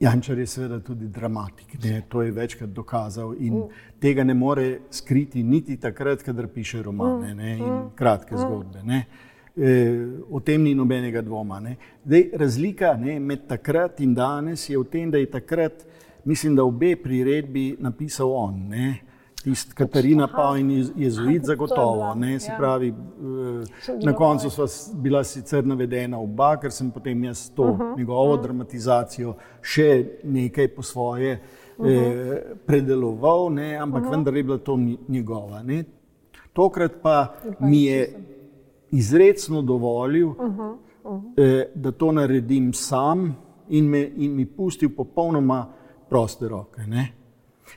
Jančar 0.00 0.38
je 0.38 0.46
seveda 0.46 0.80
tudi 0.80 1.08
dramatik, 1.08 1.76
ne? 1.84 2.02
to 2.08 2.22
je 2.22 2.32
večkrat 2.32 2.70
dokazal 2.70 3.34
in 3.38 3.54
mm. 3.54 3.68
tega 4.00 4.24
ne 4.24 4.34
more 4.34 4.78
skriti 4.90 5.42
niti 5.42 5.76
takrat, 5.80 6.22
kadar 6.22 6.48
piše 6.48 6.82
romane 6.82 7.34
ne? 7.34 7.56
in 7.58 7.64
mm. 7.64 7.90
kratke 7.96 8.34
mm. 8.34 8.38
zgodbe. 8.38 8.82
Ne? 8.82 9.04
Eh, 9.58 10.08
o 10.30 10.40
tem 10.40 10.58
ni 10.58 10.74
nobenega 10.74 11.22
dvoma. 11.22 11.62
Dej, 12.04 12.30
razlika 12.34 12.92
ne, 12.96 13.18
med 13.18 13.46
takrat 13.48 14.00
in 14.00 14.12
danes 14.14 14.68
je 14.68 14.76
v 14.76 14.84
tem, 14.84 15.10
da 15.10 15.16
je 15.18 15.30
takrat, 15.32 15.86
mislim, 16.24 16.56
da 16.56 16.64
obe 16.64 16.96
priredbi 16.96 17.76
napisal 17.80 18.34
on. 18.36 18.58
Ne. 18.68 18.98
Tist, 19.42 19.72
Katarina 19.72 20.26
pa 20.28 20.58
in 20.58 20.70
jezuit 20.96 21.44
zagotovo. 21.44 22.14
Ne, 22.14 22.40
se 22.40 22.52
ja. 22.52 22.58
pravi, 22.58 22.88
eh, 22.88 23.96
na 24.04 24.12
koncu 24.12 24.50
sva 24.50 24.66
bila 24.92 25.24
sicer 25.24 25.64
navedena 25.64 26.20
oba, 26.20 26.58
ker 26.60 26.70
sem 26.70 26.90
potem 26.90 27.24
jaz 27.24 27.48
to 27.56 27.62
uh 27.62 27.78
-huh. 27.78 27.96
njegovo 27.96 28.34
uh 28.34 28.38
-huh. 28.38 28.42
dramatizacijo 28.42 29.34
še 29.62 30.18
nekaj 30.24 30.68
po 30.68 30.82
svoje 30.82 31.40
uh 31.78 31.86
-huh. 31.86 31.90
eh, 31.90 32.42
predeloval, 32.66 33.52
ne, 33.52 33.76
ampak 33.76 34.02
uh 34.02 34.08
-huh. 34.08 34.10
vendar 34.10 34.36
je 34.36 34.42
bila 34.42 34.58
to 34.58 34.78
njegova. 35.08 35.62
Ne. 35.62 35.84
Tokrat 36.52 36.92
pa 37.02 37.34
mi 37.60 37.84
je 37.84 38.35
izredno 38.90 39.62
dovolil 39.62 40.28
uh 40.28 40.36
-huh. 40.36 40.76
eh, 41.36 41.70
da 41.74 41.92
to 41.92 42.12
naredim 42.12 42.72
sam 42.72 43.36
in, 43.68 43.84
me, 43.84 44.10
in 44.16 44.34
mi 44.34 44.46
pustil 44.46 44.90
popolnoma 44.96 45.72
proste 46.08 46.48
roke. 46.48 46.82
Ne? 46.86 47.12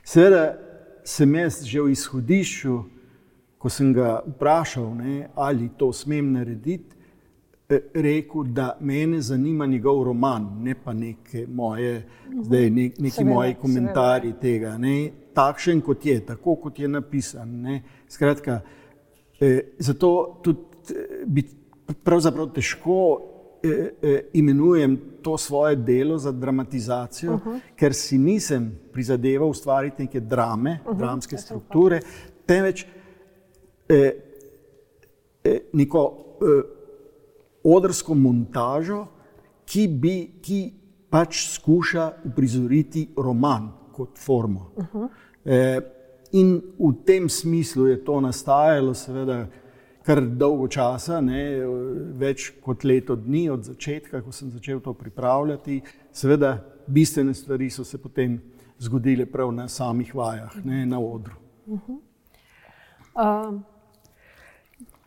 Seveda 0.04 0.56
sem 1.04 1.34
jaz 1.34 1.64
že 1.64 1.80
v 1.82 1.90
izhodišču, 1.90 2.82
ko 3.58 3.68
sem 3.68 3.92
ga 3.92 4.22
vprašal, 4.26 4.94
ne, 4.94 5.28
ali 5.34 5.68
to 5.76 5.92
smem 5.92 6.32
narediti, 6.32 6.96
eh, 7.68 7.80
rekel, 7.94 8.44
da 8.44 8.76
me 8.80 9.20
zanima 9.20 9.66
njegov 9.66 10.04
roman, 10.04 10.48
ne 10.62 10.74
pa 10.84 10.92
neke 10.92 11.46
moje, 11.46 12.06
zdaj, 12.42 12.70
ne, 12.70 12.90
neki 12.98 13.10
Seveda, 13.10 13.34
moji 13.34 13.54
komentarji 13.54 14.30
seveda. 14.30 14.40
tega. 14.40 14.78
Ne, 14.78 15.10
takšen 15.34 15.80
kot 15.80 16.06
je, 16.06 16.20
tako 16.26 16.56
kot 16.56 16.78
je 16.78 16.88
napisan. 16.88 17.60
Ne. 17.60 17.82
Skratka, 18.08 18.60
eh, 19.40 19.60
zato 19.78 20.40
tudi 20.42 20.69
bi 21.26 21.44
pravzaprav 22.04 22.52
težko 22.54 23.20
eh, 23.62 23.90
eh, 24.02 24.20
imenujem 24.32 24.98
to 25.22 25.38
svoje 25.38 25.76
delo 25.76 26.18
za 26.18 26.32
dramatizacijo, 26.32 27.34
uh 27.34 27.40
-huh. 27.40 27.60
ker 27.76 27.94
si 27.94 28.18
nisem 28.18 28.78
prizadeval 28.92 29.50
ustvariti 29.50 30.02
neke 30.02 30.20
drame, 30.20 30.78
uh 30.84 30.92
-huh. 30.92 30.98
dramske 30.98 31.38
strukture, 31.38 32.00
temveč 32.46 32.86
eh, 33.88 34.12
eh, 35.44 35.58
neko 35.72 36.16
eh, 36.42 36.62
odrsko 37.64 38.14
montažo, 38.14 39.06
ki, 39.64 39.88
bi, 39.88 40.30
ki 40.42 40.72
pač 41.10 41.46
skuša 41.54 42.12
uprizoriti 42.24 43.08
roman 43.16 43.68
kot 43.92 44.18
formo. 44.18 44.70
Uh 44.76 44.84
-huh. 44.92 45.08
eh, 45.44 45.80
in 46.32 46.62
v 46.78 46.92
tem 47.04 47.28
smislu 47.28 47.86
je 47.86 48.04
to 48.04 48.20
nastajalo, 48.20 48.94
seveda, 48.94 49.46
kar 50.10 50.20
dolgo 50.26 50.66
časa, 50.66 51.20
ne, 51.22 51.40
več 52.18 52.48
kot 52.64 52.82
leto 52.88 53.14
dni 53.14 53.44
od 53.52 53.62
začetka, 53.68 54.24
ko 54.24 54.32
sem 54.34 54.50
začel 54.50 54.80
to 54.82 54.94
pripravljati. 54.98 55.78
Seveda, 56.12 56.56
bistvene 56.90 57.34
stvari 57.34 57.70
so 57.70 57.86
se 57.86 58.00
potem 58.02 58.40
zgodile 58.82 59.28
prav 59.30 59.52
na 59.54 59.68
samih 59.70 60.10
vajah, 60.14 60.56
ne 60.66 60.82
na 60.90 60.98
odru. 60.98 61.38
Um, 63.14 63.62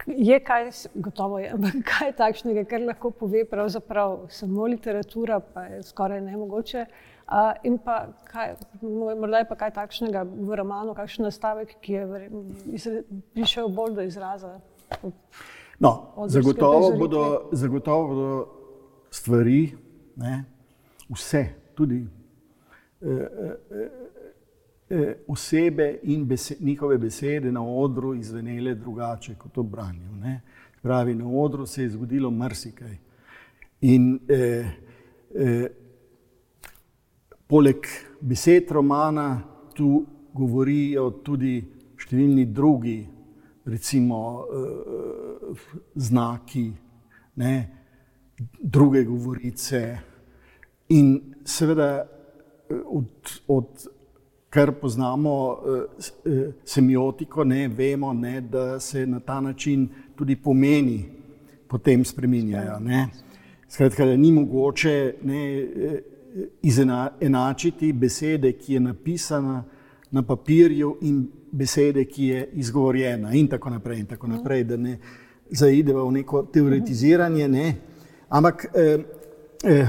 je 0.07 0.39
kaj, 0.39 0.72
gotovo 0.95 1.43
je, 1.43 1.51
ampak 1.51 1.79
kaj 1.91 2.15
takšnega, 2.24 2.63
kar 2.69 2.88
lahko 2.88 3.12
pove 3.12 3.43
pravzaprav 3.50 4.29
samo 4.31 4.72
literatura, 4.72 5.41
pa 5.43 5.67
je 5.67 5.83
skoraj 5.83 6.24
nemogoče. 6.31 6.86
Uh, 7.24 7.51
in 7.67 7.75
pa 7.79 8.05
kaj, 8.29 8.55
morda 8.83 9.43
je 9.43 9.51
pa 9.51 9.55
kaj 9.60 9.79
takšnega 9.81 10.24
v 10.27 10.60
romanu, 10.60 10.95
kakšen 10.95 11.27
nastavek, 11.27 11.75
ki 11.83 12.00
je 12.00 12.29
prišel 13.36 13.67
bolj 13.67 14.00
do 14.00 14.07
izraza. 14.07 14.60
No, 15.79 16.13
zagotovo 16.27 16.97
bodo, 16.97 17.50
zagotovo 17.51 18.07
bodo 18.07 18.47
stvari, 19.09 19.73
ne, 20.15 20.43
vse, 21.09 21.45
tudi 21.75 22.07
eh, 23.01 23.07
eh, 23.09 23.89
eh, 24.89 25.15
osebe 25.27 26.00
in 26.03 26.25
bese, 26.25 26.55
njihove 26.59 26.97
besede 26.97 27.51
na 27.51 27.63
odru 27.63 28.15
izvenele 28.15 28.75
drugače 28.75 29.35
kot 29.35 29.57
v 29.57 29.63
branju. 29.63 30.15
Ne. 30.21 30.41
Pravi, 30.81 31.15
na 31.15 31.27
odru 31.27 31.65
se 31.65 31.83
je 31.83 31.89
zgodilo 31.89 32.31
marsikaj. 32.31 32.97
In 33.81 34.19
eh, 34.27 34.65
eh, 35.35 35.67
poleg 37.47 37.88
besed 38.21 38.71
romana 38.71 39.41
tu 39.73 40.05
govorijo 40.33 41.09
tudi 41.23 41.62
številni 41.97 42.45
drugi, 42.45 42.97
recimo 43.65 44.43
eh, 44.43 45.55
znaki, 45.96 46.72
ne, 47.36 47.70
druge 48.60 49.03
govorice. 49.03 49.98
In 50.89 51.34
seveda, 51.46 52.05
eh, 52.70 52.75
od, 52.86 53.39
od 53.48 53.88
kar 54.53 54.72
poznamo 54.72 55.58
eh, 55.58 56.32
eh, 56.32 56.51
semiotiko, 56.65 57.43
ne, 57.43 57.67
vemo, 57.67 58.13
ne, 58.13 58.41
da 58.41 58.79
se 58.79 59.08
na 59.08 59.20
ta 59.20 59.41
način 59.41 59.89
tudi 60.15 60.36
pomeni 60.36 61.05
potem 61.67 62.05
spreminjajo. 62.05 62.79
Ne. 62.79 63.08
Skratka, 63.70 64.05
da 64.05 64.15
ni 64.15 64.32
mogoče 64.32 65.15
ne, 65.24 65.60
eh, 65.60 66.01
izenačiti 66.62 67.93
besede, 67.93 68.51
ki 68.51 68.74
je 68.74 68.79
napisana 68.79 69.63
na 70.12 70.22
papirju, 70.22 70.98
in 71.01 71.27
besede, 71.53 72.05
ki 72.05 72.25
je 72.25 72.50
izgovorjena, 72.53 73.33
in 73.33 73.48
tako 73.48 73.70
naprej. 73.70 74.00
In 74.00 74.05
tako 74.05 74.27
naprej 74.27 74.63
da 74.63 74.77
ne 74.77 74.98
zaideva 75.50 76.03
v 76.03 76.11
neko 76.11 76.44
teoretiziranje. 76.53 77.48
Ne. 77.48 77.75
Ampak, 78.29 78.66
eh, 78.74 79.00
eh, 79.63 79.87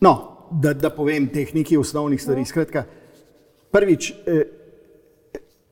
no, 0.00 0.14
da, 0.50 0.72
da 0.74 0.90
povem 0.90 1.28
teh 1.28 1.54
nekaj 1.54 1.78
osnovnih 1.78 2.22
stvari. 2.22 2.44
Skratka, 2.44 2.84
prvič, 3.70 4.12
eh, 4.26 4.42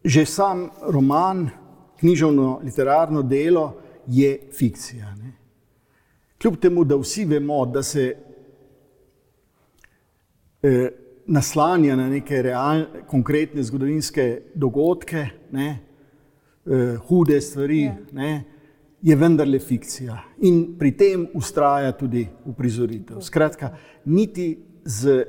že 0.05 0.27
sam 0.27 0.71
roman, 0.83 1.49
književno 2.01 2.61
literarno 2.65 3.23
delo 3.23 3.75
je 4.07 4.39
fikcija. 4.53 5.15
Ne. 5.15 5.33
Kljub 6.41 6.57
temu, 6.61 6.85
da 6.85 6.97
vsi 6.97 7.25
vemo, 7.25 7.67
da 7.67 7.83
se 7.83 8.17
eh, 10.63 10.91
naslanja 11.31 11.97
na 11.97 12.09
neke 12.11 12.43
realne, 12.43 13.05
konkretne 13.07 13.63
zgodovinske 13.63 14.41
dogodke, 14.55 15.27
ne, 15.53 15.79
eh, 16.67 16.97
hude 17.09 17.41
stvari, 17.41 17.83
Ja. 17.83 17.97
ne, 18.13 18.45
je 19.03 19.17
vendarle 19.17 19.59
fikcija. 19.59 20.19
In 20.43 20.77
pri 20.79 20.91
tem 20.93 21.29
ustraja 21.35 21.93
tudi 21.93 22.27
uprizoritev. 22.45 23.21
Skratka, 23.21 23.77
niti 24.05 24.59
z 24.85 25.25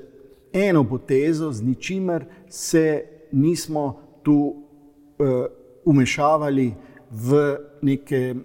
eno 0.53 0.83
potezo, 0.83 1.51
z 1.51 1.61
ničimer 1.61 2.25
se 2.49 3.03
nismo 3.31 3.99
tu 4.23 4.55
eh, 5.19 5.45
umešavali 5.85 6.73
v 7.11 7.57
neke 7.81 8.35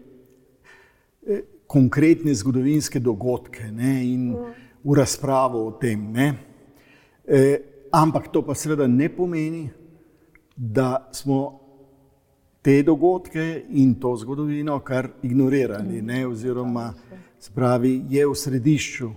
eh, 1.26 1.40
konkretne 1.66 2.34
zgodovinske 2.34 3.00
dogodke 3.00 3.72
ne, 3.72 4.12
in 4.12 4.36
v 4.84 4.94
razpravo 4.94 5.66
o 5.66 5.70
tem. 5.70 6.12
Ne. 6.12 6.45
E, 7.26 7.58
ampak 7.90 8.28
to 8.32 8.42
pa 8.46 8.54
seveda 8.54 8.86
ne 8.86 9.08
pomeni, 9.08 9.70
da 10.56 11.08
smo 11.12 11.60
te 12.62 12.82
dogodke 12.82 13.64
in 13.68 13.94
to 14.00 14.16
zgodovino 14.16 14.78
kar 14.80 15.08
ignorirali, 15.22 16.02
ne, 16.02 16.26
oziroma 16.26 16.92
spravi, 17.38 18.04
je 18.10 18.26
v 18.26 18.34
središču 18.34 19.10
e, 19.10 19.14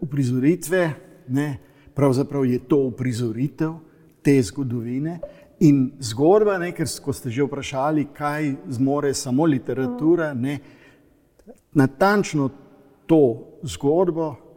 uprizoritve, 0.00 0.82
ne, 1.28 1.48
pravzaprav 1.94 2.44
je 2.44 2.58
to 2.68 2.80
uprizoritev 2.88 3.76
te 4.22 4.42
zgodovine. 4.42 5.20
In 5.60 5.92
zgodba, 6.00 6.58
ne, 6.58 6.72
ker 6.72 6.88
ste 6.88 7.30
že 7.30 7.44
vprašali, 7.44 8.08
kaj 8.16 8.54
zmore 8.76 9.14
samo 9.14 9.44
literatura, 9.44 10.32
ne, 10.34 10.58
natančno 11.74 12.50
to 13.06 13.22
zgodbo 13.62 14.47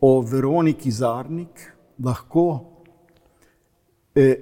o 0.00 0.20
Veroniki 0.22 0.90
Zarnik 0.90 1.72
lahko 2.04 2.64
eh, 4.14 4.36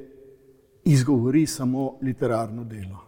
izgovori 0.85 1.47
samo 1.47 1.99
literarno 2.03 2.64
delo. 2.64 3.03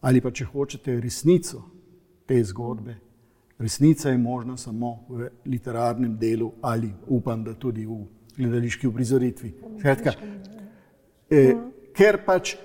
Ali 0.00 0.20
pa 0.20 0.30
če 0.30 0.44
hočete 0.44 0.98
resnico 1.00 1.62
te 2.26 2.42
zgodbe, 2.44 2.96
resnica 3.58 4.10
je 4.10 4.18
možna 4.18 4.56
samo 4.56 5.06
v 5.08 5.28
literarnem 5.46 6.16
delu 6.18 6.52
ali 6.62 6.90
upam, 7.06 7.44
da 7.44 7.54
tudi 7.54 7.86
v 7.86 8.02
gledališki 8.36 8.88
uprizoritvi. 8.88 9.52
Skratka, 9.78 10.12
eh, 11.30 11.54
ker 11.94 12.20
pač 12.26 12.56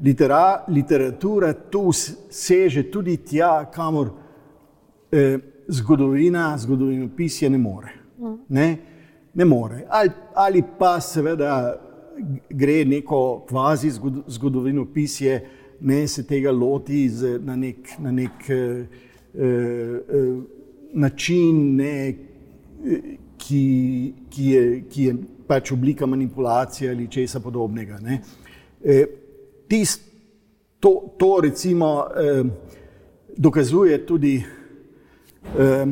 litera, 0.00 0.64
literatura 0.68 1.52
tu 1.52 1.90
seže 1.92 2.90
tudi 2.90 3.16
tja, 3.16 3.70
kamor 3.70 4.10
eh, 5.12 5.38
zgodovina, 5.68 6.56
zgodovinopisje 6.58 7.50
ne 7.50 7.58
more. 7.58 7.99
Ne, 8.48 8.78
ne 9.34 9.44
more. 9.44 9.84
Ali, 9.88 10.10
ali 10.34 10.62
pa 10.78 11.00
seveda 11.00 11.80
gre 12.50 12.84
neko 12.84 13.44
kvazi 13.48 13.90
zgod- 13.90 14.22
zgodovinopisje, 14.26 15.40
ne 15.80 16.08
se 16.08 16.26
tega 16.26 16.52
loti 16.52 17.08
z, 17.08 17.38
na 17.44 17.56
nek, 17.56 17.98
na 17.98 18.12
nek 18.12 18.50
eh, 18.50 18.84
eh, 19.34 20.40
način, 20.92 21.76
ne, 21.76 22.14
ki, 23.38 24.14
ki, 24.30 24.44
je, 24.50 24.82
ki 24.90 25.04
je 25.04 25.14
pač 25.46 25.72
oblika 25.72 26.06
manipulacije 26.06 26.90
ali 26.90 27.08
česa 27.10 27.40
podobnega. 27.40 27.98
Ne. 28.02 28.20
Eh, 28.84 29.04
tist, 29.68 30.02
to, 30.80 31.14
to 31.18 31.40
recimo 31.42 32.06
eh, 32.16 32.44
dokazuje 33.36 34.06
tudi 34.06 34.36
eh, 35.58 35.86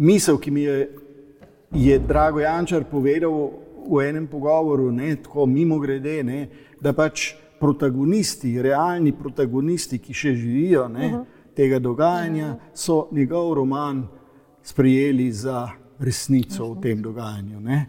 misel, 0.00 0.38
ki 0.40 0.50
mi 0.50 0.62
je, 0.62 0.88
je 1.76 1.98
Drago 1.98 2.40
Jančar 2.40 2.84
povedal 2.90 3.50
v 3.90 4.00
enem 4.08 4.26
pogovoru, 4.26 4.90
ne, 4.92 5.14
tako 5.16 5.46
mimo 5.46 5.78
grede, 5.78 6.22
ne, 6.24 6.40
da 6.80 6.92
pač 6.96 7.34
protagonisti, 7.60 8.54
realni 8.62 9.12
protagonisti, 9.12 9.98
ki 10.00 10.14
še 10.16 10.34
živijo 10.34 10.88
ne, 10.88 11.06
uh 11.06 11.12
-huh. 11.12 11.24
tega 11.54 11.78
dogajanja, 11.78 12.56
so 12.74 13.08
njegov 13.12 13.54
roman 13.54 14.06
sprejeli 14.62 15.32
za 15.32 15.68
resnico 15.98 16.72
v 16.72 16.80
tem 16.80 17.02
dogajanju. 17.02 17.60
Ne. 17.60 17.86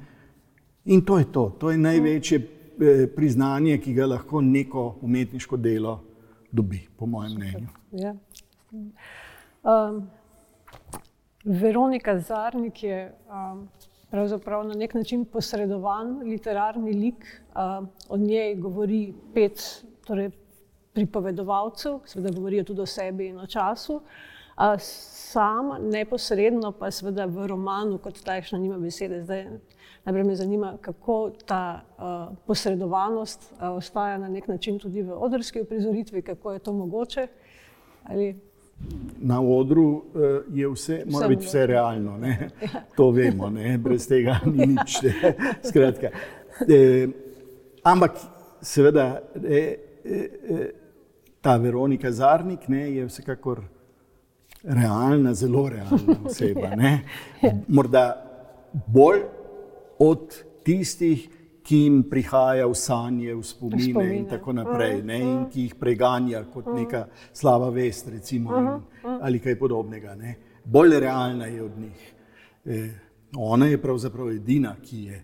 In 0.86 1.02
to 1.06 1.18
je 1.18 1.26
to, 1.32 1.50
to 1.60 1.72
je 1.72 1.78
največje 1.78 2.38
eh, 2.38 3.08
priznanje, 3.16 3.78
ki 3.78 3.94
ga 3.94 4.06
lahko 4.06 4.42
neko 4.42 4.98
umetniško 5.02 5.58
delo 5.58 6.04
dobi, 6.52 6.88
po 6.98 7.06
mojem 7.06 7.36
mnenju. 7.36 7.68
Ja. 7.92 8.16
Um, 9.64 10.08
Veronika 11.44 12.20
Zarnik 12.20 12.84
je 12.84 13.14
um, 13.30 13.70
pravzaprav 14.10 14.68
na 14.68 14.74
nek 14.74 14.94
način 14.94 15.26
posredovan 15.26 16.20
literarni 16.20 16.94
lik. 16.94 17.42
Uh, 17.56 17.88
od 18.10 18.20
njej 18.20 18.56
govori 18.56 19.14
pet 19.34 19.86
torej, 20.06 20.30
pripovedovalcev, 20.94 22.00
seveda 22.06 22.36
govorijo 22.36 22.64
tudi 22.64 22.82
o 22.82 22.86
sebi 22.86 23.28
in 23.28 23.40
o 23.40 23.48
času. 23.48 23.96
Uh, 23.96 24.76
sam 24.78 25.72
neposredno 25.82 26.72
pa 26.72 26.92
seveda 26.92 27.26
v 27.26 27.48
romanu 27.48 27.98
kot 27.98 28.22
takšno 28.24 28.60
nima 28.60 28.78
besede. 28.78 29.24
Zdaj, 29.24 29.48
najprej 30.06 30.24
me 30.24 30.36
zanima, 30.36 30.76
kako 30.82 31.32
ta 31.46 31.82
uh, 31.82 32.38
posredovanost 32.46 33.54
uh, 33.54 33.70
ostaja 33.70 34.18
na 34.18 34.30
nek 34.30 34.48
način 34.48 34.80
tudi 34.80 35.02
v 35.02 35.18
odrski 35.18 35.62
uprizoritvi, 35.62 36.22
kako 36.22 36.54
je 36.54 36.60
to 36.60 36.74
mogoče. 36.74 37.28
Ali 38.04 38.51
na 39.22 39.42
odru 39.42 39.88
uh, 39.88 40.04
je 40.54 40.70
vse, 40.70 41.04
mora 41.06 41.28
biti 41.28 41.46
vse 41.46 41.66
realno. 41.68 42.18
Ne? 42.18 42.50
To 42.98 43.12
vemo, 43.12 43.50
ne? 43.50 43.78
brez 43.78 44.08
tega 44.08 44.40
ni 44.46 44.66
nič. 44.66 44.98
Skratka, 45.68 46.10
e, 46.68 47.08
ampak 47.84 48.18
seveda 48.62 49.22
e, 49.44 49.62
e, 50.06 50.72
ta 51.42 51.58
Veronika 51.58 52.12
Zarnik 52.12 52.68
ne, 52.68 52.92
je 52.96 53.06
vsekakor 53.06 53.62
realna, 54.64 55.34
zelo 55.34 55.70
realna 55.70 56.18
oseba. 56.26 56.76
Ne? 56.82 57.02
Morda 57.68 58.06
bolj 58.88 59.24
od 60.00 60.44
tistih, 60.64 61.30
ki 61.30 61.41
jim 61.78 62.04
prihaja 62.10 62.68
v 62.68 62.76
sanje, 62.76 63.36
v 63.36 63.44
spomine, 63.44 63.92
spomine. 63.92 64.16
in 64.18 64.26
tako 64.26 64.54
naprej, 64.54 64.96
uh 64.96 65.02
-huh. 65.02 65.06
ne, 65.06 65.20
in 65.20 65.50
ki 65.50 65.62
jih 65.62 65.76
preganja 65.76 66.44
kot 66.44 66.68
uh 66.68 66.76
neka 66.76 67.08
slaba 67.34 67.70
vest, 67.70 68.08
recimo, 68.08 68.50
uh 68.50 68.56
-huh. 68.56 68.82
in, 69.04 69.20
ali 69.22 69.40
kaj 69.40 69.60
podobnega. 69.60 70.16
Ne. 70.16 70.36
Bolj 70.66 71.00
realna 71.00 71.46
je 71.46 71.64
od 71.64 71.80
njih. 71.80 72.14
E, 72.66 72.90
ona 73.38 73.66
je 73.66 73.82
pravzaprav 73.82 74.30
edina, 74.30 74.76
ki 74.84 75.04
je 75.04 75.24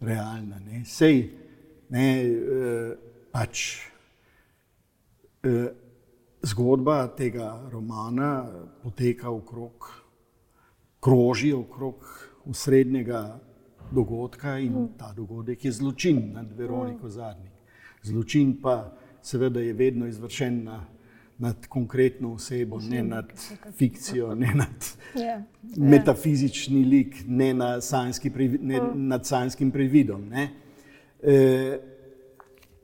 realna. 0.00 0.58
Ne. 0.58 0.84
Sej, 0.84 1.30
ne, 1.88 2.22
e, 2.22 2.96
pač, 3.32 3.78
e, 5.42 5.72
zgodba 6.42 7.08
tega 7.16 7.68
romana 7.72 8.46
poteka 8.82 9.30
okrog, 9.30 9.90
kroži 11.00 11.52
okrog 11.52 12.28
srednjega 12.52 13.40
dogodka 13.90 14.58
in 14.58 14.72
mm. 14.72 14.88
ta 14.98 15.12
dogodek 15.12 15.64
je 15.64 15.72
zločin 15.72 16.32
nad 16.32 16.52
Veroniko 16.52 17.06
mm. 17.06 17.10
Zadnjik. 17.10 17.52
Zločin 18.02 18.60
pa 18.62 18.92
seveda 19.22 19.60
je 19.60 19.72
vedno 19.72 20.06
izvršen 20.06 20.64
na, 20.64 20.84
nad 21.38 21.66
konkretno 21.66 22.32
osebo, 22.32 22.80
ne 22.80 23.02
nad 23.02 23.32
fikcijo, 23.78 24.34
ne 24.34 24.52
nad 24.54 24.96
yeah. 25.14 25.20
Ja. 25.26 25.42
metafizični 25.76 26.84
lik, 26.84 27.16
ne, 27.26 27.54
na 27.54 27.80
sanjski, 27.80 28.30
ne 28.60 28.82
mm. 28.82 29.08
nad 29.08 29.26
sanjskim 29.26 29.70
previdom. 29.70 30.32
E, 30.32 31.78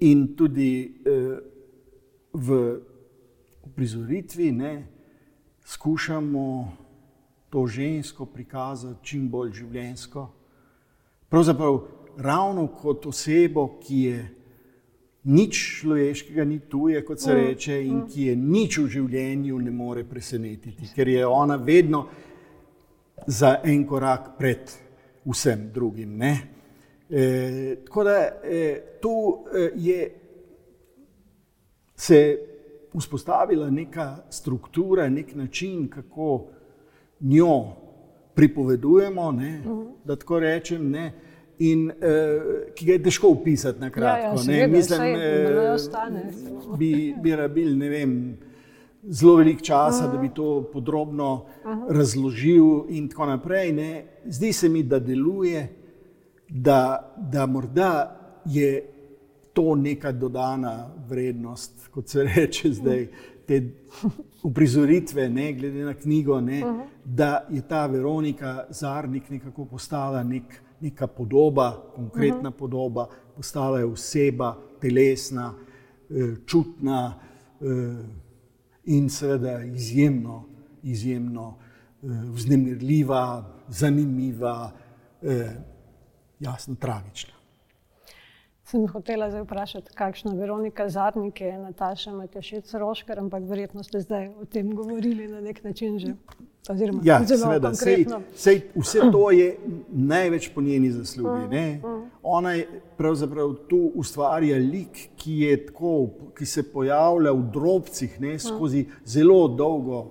in 0.01 0.37
tudi 0.37 1.03
e, 1.05 1.21
v 2.33 2.81
prizoritvi 3.75 4.53
ne, 4.53 4.87
skušamo 5.65 6.77
to 7.51 7.67
žensko 7.67 8.27
prikazati 8.27 9.05
čim 9.07 9.29
bolj 9.31 9.53
življensko 9.53 10.29
pravzaprav 11.33 11.81
ravno 12.19 12.67
kot 12.67 13.07
osebo, 13.07 13.79
ki 13.81 14.01
je 14.03 14.19
nič 15.33 15.61
človeškega, 15.81 16.45
ni 16.45 16.59
tuje, 16.69 17.01
kot 17.05 17.21
se 17.21 17.33
mm, 17.33 17.39
reče, 17.39 17.79
in 17.87 17.97
mm. 17.97 18.07
ki 18.13 18.27
je 18.27 18.37
nič 18.37 18.79
v 18.83 18.87
življenju 18.93 19.61
ne 19.65 19.73
more 19.73 20.05
presenetiti, 20.05 20.91
ker 20.93 21.09
je 21.09 21.25
ona 21.27 21.57
vedno 21.57 22.05
za 23.27 23.55
en 23.65 23.87
korak 23.89 24.35
pred 24.37 24.75
vsem 25.25 25.71
drugim. 25.73 26.19
Ne? 26.21 26.33
E, 27.09 27.25
tako 27.87 28.05
da 28.05 28.17
e, 28.45 28.65
tu 29.01 29.15
e, 29.49 29.69
je 29.77 30.01
se 31.97 32.19
vzpostavila 32.93 33.71
neka 33.71 34.27
struktura, 34.29 35.09
nek 35.09 35.33
način, 35.35 35.89
kako 35.89 36.51
njo 37.21 37.82
pripovedujemo, 38.35 39.33
ne, 39.33 39.63
uh 39.67 39.73
-huh. 39.73 39.87
da 40.05 40.17
tako 40.17 40.41
rečem, 40.41 40.91
ne, 40.91 41.13
in 41.59 41.91
uh, 41.91 41.95
ki 42.75 42.87
ga 42.87 42.93
je 42.93 43.03
težko 43.03 43.29
opisati 43.29 43.81
na 43.81 43.91
kratko. 43.91 44.27
Ja, 44.27 44.31
ja, 44.31 44.39
seveda, 44.39 44.77
Mislim, 44.77 45.01
da 45.01 45.69
uh, 45.69 45.75
ostane. 45.75 46.33
Bi, 46.79 47.15
bi 47.23 47.37
rabil, 47.37 47.77
ne 47.79 47.89
vem. 47.89 48.39
Zelo 49.09 49.37
velik 49.37 49.63
čas, 49.63 50.01
uh 50.01 50.07
-huh. 50.07 50.13
da 50.13 50.19
bi 50.19 50.29
to 50.29 50.71
podrobno 50.73 51.35
uh 51.35 51.71
-huh. 51.71 51.87
razložil, 51.89 52.85
in 52.89 53.09
tako 53.09 53.27
naprej. 53.27 53.73
Ne. 53.73 54.05
Zdi 54.25 54.53
se 54.53 54.69
mi, 54.69 54.83
da 54.83 54.99
deluje, 54.99 55.69
da, 56.49 57.13
da 57.33 57.47
morda 57.47 58.17
je 58.45 58.93
to 59.53 59.75
neka 59.75 60.13
dodana 60.13 60.91
vrednost, 61.09 61.89
kot 61.89 62.09
se 62.09 62.23
reče 62.37 62.73
zdaj, 62.73 63.09
te 63.53 63.75
uprizoritve, 64.43 65.29
ne, 65.29 65.53
glede 65.53 65.85
na 65.85 65.95
knjigo, 65.95 66.41
ne, 66.41 66.65
uh 66.65 66.71
-huh. 66.71 66.87
da 67.05 67.47
je 67.51 67.63
ta 67.69 67.87
Veronika 67.87 68.65
Zarnik 68.71 69.31
nekako 69.31 69.65
postala 69.65 70.23
nek, 70.23 70.63
neka 70.81 71.07
podoba, 71.07 71.93
konkretna 71.95 72.49
uh 72.49 72.55
-huh. 72.55 72.59
podoba, 72.59 73.09
postala 73.37 73.79
je 73.79 73.85
oseba, 73.85 74.57
telesna, 74.81 75.55
eh, 76.11 76.35
čutna 76.47 77.15
eh, 77.61 77.67
in 78.85 79.11
seveda 79.11 79.63
izjemno, 79.65 80.45
izjemno 80.83 81.59
eh, 82.03 82.07
vznemirljiva, 82.33 83.45
zanimiva, 83.69 84.73
jasno, 86.41 86.75
tragična. 86.75 87.42
Sem 88.73 88.87
hotela 88.89 89.27
zdaj 89.31 89.43
vprašati, 89.43 89.93
kakšna 89.95 90.33
Veronika 90.33 90.89
Zadnik 90.89 91.41
je 91.41 91.59
Nataša 91.59 92.13
Matešec 92.13 92.75
Roškar, 92.75 93.19
ampak 93.19 93.43
verjetno 93.45 93.83
ste 93.85 94.01
zdaj 94.01 94.29
o 94.29 94.45
tem 94.45 94.71
govorili 94.75 95.27
na 95.29 95.41
nek 95.41 95.65
način 95.65 95.99
že. 95.99 96.15
Oziroma, 96.71 97.01
ja, 97.05 97.19
seveda, 97.27 97.75
sej, 97.75 98.07
sej 98.35 98.61
vse 98.75 99.11
to 99.13 99.31
je 99.31 99.57
največ 99.89 100.49
po 100.55 100.63
njeni 100.63 100.91
zaslugi. 100.91 101.47
Mm, 101.51 101.89
mm. 101.89 102.11
Ona 102.23 102.53
je 102.53 102.81
pravzaprav 102.97 103.55
tu 103.69 103.91
ustvarja 103.95 104.57
lik, 104.57 105.09
ki, 105.17 105.57
tako, 105.67 106.09
ki 106.39 106.47
se 106.47 106.63
pojavlja 106.73 107.33
v 107.33 107.45
drobcih 107.53 108.21
ne, 108.21 108.39
skozi 108.39 108.87
zelo 109.05 109.49
dolgo 109.49 110.07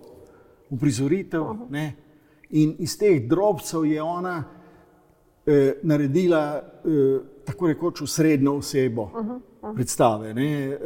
uprizoritev. 0.69 1.47
Ne, 1.69 1.93
in 2.49 2.75
iz 2.79 2.97
teh 2.99 3.25
drobcev 3.27 3.85
je 3.85 4.01
ona 4.01 4.43
eh, 5.45 5.79
naredila 5.83 6.61
eh, 6.85 7.30
tako 7.45 7.67
rekoč 7.67 8.01
v 8.01 8.07
srednjo 8.07 8.55
osebo 8.55 9.01
uh 9.01 9.11
-huh, 9.11 9.35
uh 9.35 9.41
-huh. 9.61 9.75
predstave. 9.75 10.33
Ne, 10.33 10.67
e, 10.67 10.77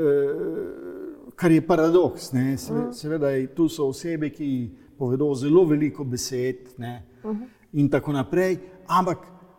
kar 1.36 1.52
je 1.52 1.68
paradoks. 1.68 2.32
Ne, 2.32 2.58
se, 2.58 2.74
uh 2.74 2.80
-huh. 2.80 2.94
Seveda, 2.94 3.28
tu 3.56 3.70
so 3.70 3.88
osebe, 3.88 4.30
ki 4.30 4.72
povedo 4.98 5.36
zelo 5.36 5.66
veliko 5.66 6.04
besed 6.04 6.58
ne, 6.78 7.04
uh 7.24 7.32
-huh. 7.32 7.48
in 7.74 7.90
tako 7.90 8.12
naprej, 8.12 8.58
ampak 8.88 9.18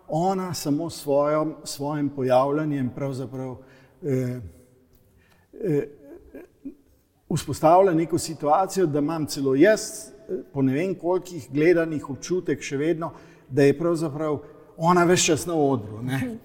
ona 0.09 0.55
samo 0.55 0.91
s 0.91 1.07
svojim 1.65 2.09
pojavljanjem 2.09 2.91
pravzaprav. 2.95 3.57
E, 4.03 4.41
e, 5.53 5.89
Vzpostavlja 7.35 7.95
neko 7.95 8.19
situacijo, 8.19 8.87
da 8.87 8.99
imam 8.99 9.27
celo 9.27 9.55
jaz, 9.55 9.81
po 10.53 10.63
ne 10.63 10.73
vem 10.73 10.95
kolikih 10.95 11.49
gledanih 11.53 12.11
občutek, 12.11 12.63
še 12.63 12.77
vedno, 12.77 13.11
da 13.49 13.63
je 13.63 13.79
pravzaprav 13.79 14.39
ona 14.77 15.05
več 15.05 15.27
čas 15.27 15.47
na 15.47 15.55
odru. 15.55 16.03
Ne? 16.03 16.39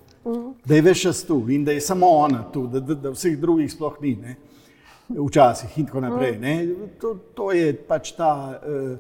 Da 0.66 0.76
je 0.76 0.82
več 0.82 1.02
čas 1.08 1.24
tu 1.26 1.40
in 1.50 1.66
da 1.66 1.72
je 1.72 1.82
samo 1.82 2.08
ona 2.08 2.44
tu, 2.54 2.68
da, 2.68 2.80
da, 2.80 2.96
da 2.96 3.14
vseh 3.16 3.38
drugih 3.40 3.72
sploh 3.72 3.98
ni. 4.02 4.16
Ne? 4.22 4.36
Včasih 5.12 5.80
in 5.80 5.88
tako 5.90 6.02
naprej. 6.06 6.38
To, 7.02 7.16
to 7.36 7.52
je 7.52 7.74
pač 7.88 8.14
ta, 8.16 8.62
uh, 8.62 8.94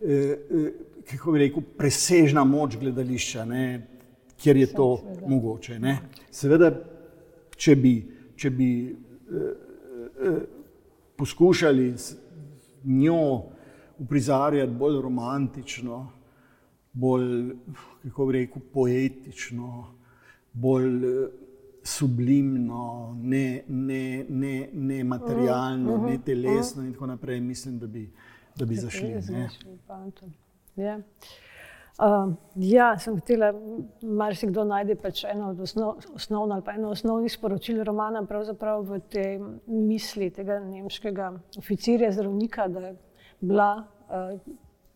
uh, 0.00 0.66
kako 1.06 1.32
bi 1.32 1.44
rekel, 1.46 1.64
presežna 1.78 2.44
moč 2.44 2.76
gledališča, 2.80 3.44
ne? 3.44 3.66
kjer 4.36 4.56
je 4.56 4.66
to 4.74 4.88
Seveda. 5.00 5.28
mogoče. 5.28 5.78
Ne? 5.80 5.96
Seveda, 6.30 6.70
če 7.56 7.76
bi, 7.80 7.94
če 8.36 8.50
bi 8.52 8.70
uh, 8.92 9.46
uh, 10.28 10.40
poskušali 11.16 11.86
z 11.96 12.18
njo 12.84 13.46
uprizarjati 13.98 14.76
bolj 14.76 15.00
romantično, 15.02 16.02
bolj, 16.92 17.54
kako 18.02 18.26
bi 18.26 18.32
rekel, 18.32 18.62
poetično, 18.72 19.95
bolj 20.56 21.04
eh, 21.04 21.28
sublimno, 21.86 23.14
ne, 23.22 23.62
ne, 23.68 24.24
ne, 24.28 24.68
ne 24.72 25.04
materialno, 25.04 25.94
uh 25.94 26.00
-huh. 26.00 26.10
ne 26.10 26.18
telesno 26.24 26.82
in 26.82 26.92
tako 26.92 27.06
naprej, 27.06 27.40
mislim, 27.40 27.78
da 27.78 27.86
bi, 27.86 28.10
da 28.56 28.64
bi 28.64 28.74
zašli. 28.74 29.14
Ja. 30.76 31.00
Uh, 31.98 32.34
ja, 32.54 32.98
sem 32.98 33.16
htela, 33.20 33.54
marsikdo 34.02 34.64
najde 34.64 34.98
pač 35.00 35.22
eno 35.24 35.50
od 35.50 35.60
osnov, 35.60 35.94
osnovno 36.14 36.54
ali 36.54 36.62
pa 36.64 36.72
eno 36.72 36.90
osnovnih 36.90 37.32
sporočil 37.32 37.84
romana, 37.84 38.26
pravzaprav 38.26 38.82
v 38.84 38.98
tej 39.08 39.38
misli 39.66 40.30
tega 40.30 40.58
nemškega 40.60 41.30
oficirja, 41.58 42.12
zdravnika, 42.12 42.68
da 42.68 42.80
je 42.80 42.96
bila 43.40 43.70
uh, 43.80 44.40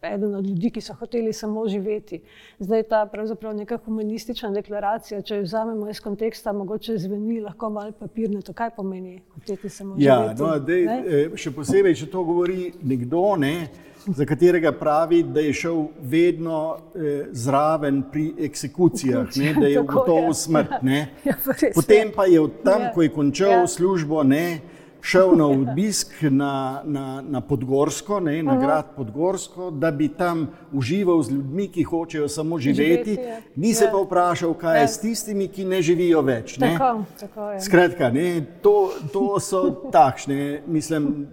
eden 0.02 0.34
od 0.34 0.46
ljudi, 0.46 0.70
ki 0.70 0.80
so 0.80 0.94
hoteli 0.94 1.32
samo 1.32 1.68
živeti. 1.68 2.20
Zdaj 2.58 2.82
ta 2.82 3.06
pravzaprav 3.12 3.56
neka 3.56 3.78
humanistična 3.84 4.50
deklaracija, 4.50 5.22
če 5.22 5.36
jo 5.36 5.42
vzamemo 5.42 5.90
iz 5.90 6.00
konteksta, 6.00 6.52
mogoče 6.52 6.98
zveni 6.98 7.40
lahko 7.40 7.70
malo 7.70 7.92
papirnato. 7.92 8.52
Kaj 8.52 8.70
pomeni 8.76 9.20
hoteti 9.34 9.68
samo 9.68 9.94
ja, 9.98 10.22
živeti? 10.22 10.42
No, 10.42 10.58
dej, 10.58 10.84
eh, 10.84 11.36
še 11.36 11.52
posebej, 11.52 11.94
če 11.94 12.10
to 12.10 12.24
govori 12.24 12.72
nekdo, 12.82 13.36
ne, 13.36 13.68
za 14.06 14.24
katerega 14.24 14.72
pravi, 14.72 15.22
da 15.22 15.40
je 15.40 15.52
šel 15.52 15.84
vedno 16.00 16.76
eh, 16.76 17.26
zraven 17.32 18.02
pri 18.12 18.32
eksekucijah, 18.48 19.36
ne, 19.36 19.54
da 19.60 19.66
je 19.66 19.80
ugotovil 19.80 20.34
smrt. 20.34 20.80
Ja, 21.24 21.36
Potem 21.74 22.12
pa 22.16 22.24
je 22.26 22.40
od 22.40 22.62
tam, 22.64 22.82
ja. 22.82 22.92
ko 22.94 23.02
je 23.02 23.08
končal 23.12 23.50
ja. 23.50 23.66
službo, 23.66 24.22
ne, 24.22 24.60
šel 25.00 25.36
na 25.36 25.46
obisk 25.46 26.12
na, 26.22 26.82
na, 26.84 27.22
na 27.28 27.40
Podgorsko, 27.40 28.20
ne, 28.20 28.42
na 28.42 28.56
grad 28.60 28.94
Podgorsko, 28.96 29.70
da 29.70 29.90
bi 29.90 30.08
tam 30.08 30.48
užival 30.72 31.22
z 31.22 31.30
ljudmi, 31.30 31.68
ki 31.68 31.82
hočejo 31.82 32.28
samo 32.28 32.58
živeti. 32.58 33.14
Ja. 33.14 33.40
Ni 33.56 33.74
se 33.74 33.88
pa 33.92 33.98
vprašal, 33.98 34.54
kaj 34.54 34.80
je 34.80 34.88
s 34.88 35.00
tistimi, 35.00 35.48
ki 35.48 35.64
ne 35.64 35.82
živijo 35.82 36.22
več. 36.22 36.58
Ne. 36.58 36.74
Tako, 36.78 37.04
tako 37.20 37.50
Skratka, 37.60 38.10
ne, 38.10 38.44
to, 38.62 38.90
to 39.12 39.40
so 39.40 39.62
takšne, 39.92 40.62
mislim, 40.66 41.26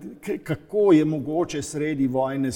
kako 0.44 0.92
je 0.94 1.06
mogoče 1.06 1.62
sredi 1.62 2.08
vojne 2.08 2.52